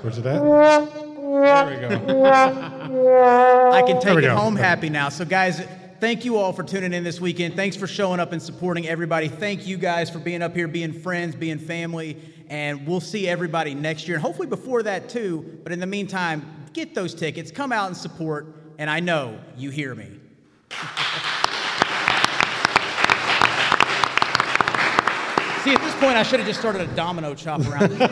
Where's 0.00 0.18
it 0.18 0.24
at? 0.26 0.42
There 0.42 1.66
we 1.66 2.06
go. 2.06 2.24
I 3.72 3.82
can 3.86 4.00
take 4.00 4.18
it 4.18 4.22
go. 4.22 4.34
home 4.34 4.56
happy 4.56 4.88
now. 4.88 5.10
So, 5.10 5.24
guys, 5.26 5.60
thank 6.00 6.24
you 6.24 6.36
all 6.38 6.52
for 6.54 6.62
tuning 6.62 6.94
in 6.94 7.04
this 7.04 7.20
weekend. 7.20 7.54
Thanks 7.56 7.76
for 7.76 7.86
showing 7.86 8.20
up 8.20 8.32
and 8.32 8.40
supporting 8.40 8.86
everybody. 8.88 9.28
Thank 9.28 9.66
you 9.66 9.76
guys 9.76 10.08
for 10.08 10.18
being 10.18 10.40
up 10.42 10.54
here, 10.54 10.66
being 10.66 10.92
friends, 10.92 11.34
being 11.34 11.58
family. 11.58 12.16
And 12.48 12.86
we'll 12.86 13.00
see 13.00 13.28
everybody 13.28 13.74
next 13.74 14.08
year. 14.08 14.16
And 14.16 14.22
hopefully 14.22 14.48
before 14.48 14.82
that, 14.84 15.08
too. 15.10 15.58
But 15.62 15.72
in 15.72 15.80
the 15.80 15.86
meantime, 15.86 16.65
get 16.76 16.94
those 16.94 17.14
tickets, 17.14 17.50
come 17.50 17.72
out 17.72 17.86
and 17.86 17.96
support. 17.96 18.46
And 18.78 18.90
I 18.90 19.00
know 19.00 19.40
you 19.56 19.70
hear 19.70 19.94
me. 19.94 20.20
See, 25.64 25.72
at 25.72 25.80
this 25.80 25.94
point, 25.94 26.16
I 26.16 26.22
should 26.22 26.38
have 26.38 26.46
just 26.46 26.60
started 26.60 26.82
a 26.82 26.86
domino 26.94 27.34
chop 27.34 27.60
around 27.66 27.90
the 27.90 28.06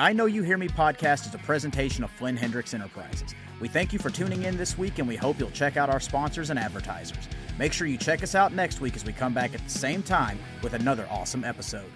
I 0.00 0.12
Know 0.12 0.26
You 0.26 0.42
Hear 0.42 0.58
Me 0.58 0.68
podcast 0.68 1.26
is 1.26 1.34
a 1.34 1.38
presentation 1.38 2.04
of 2.04 2.10
Flynn 2.10 2.36
Hendrix 2.36 2.72
Enterprises. 2.72 3.34
We 3.60 3.68
thank 3.68 3.92
you 3.92 3.98
for 3.98 4.10
tuning 4.10 4.44
in 4.44 4.56
this 4.56 4.78
week 4.78 4.98
and 4.98 5.08
we 5.08 5.16
hope 5.16 5.38
you'll 5.38 5.50
check 5.50 5.76
out 5.76 5.88
our 5.90 5.98
sponsors 5.98 6.50
and 6.50 6.58
advertisers. 6.58 7.28
Make 7.58 7.72
sure 7.72 7.88
you 7.88 7.98
check 7.98 8.22
us 8.22 8.36
out 8.36 8.52
next 8.52 8.80
week 8.80 8.94
as 8.94 9.04
we 9.04 9.12
come 9.12 9.34
back 9.34 9.52
at 9.54 9.62
the 9.64 9.70
same 9.70 10.02
time 10.02 10.38
with 10.62 10.74
another 10.74 11.08
awesome 11.10 11.44
episode. 11.44 11.90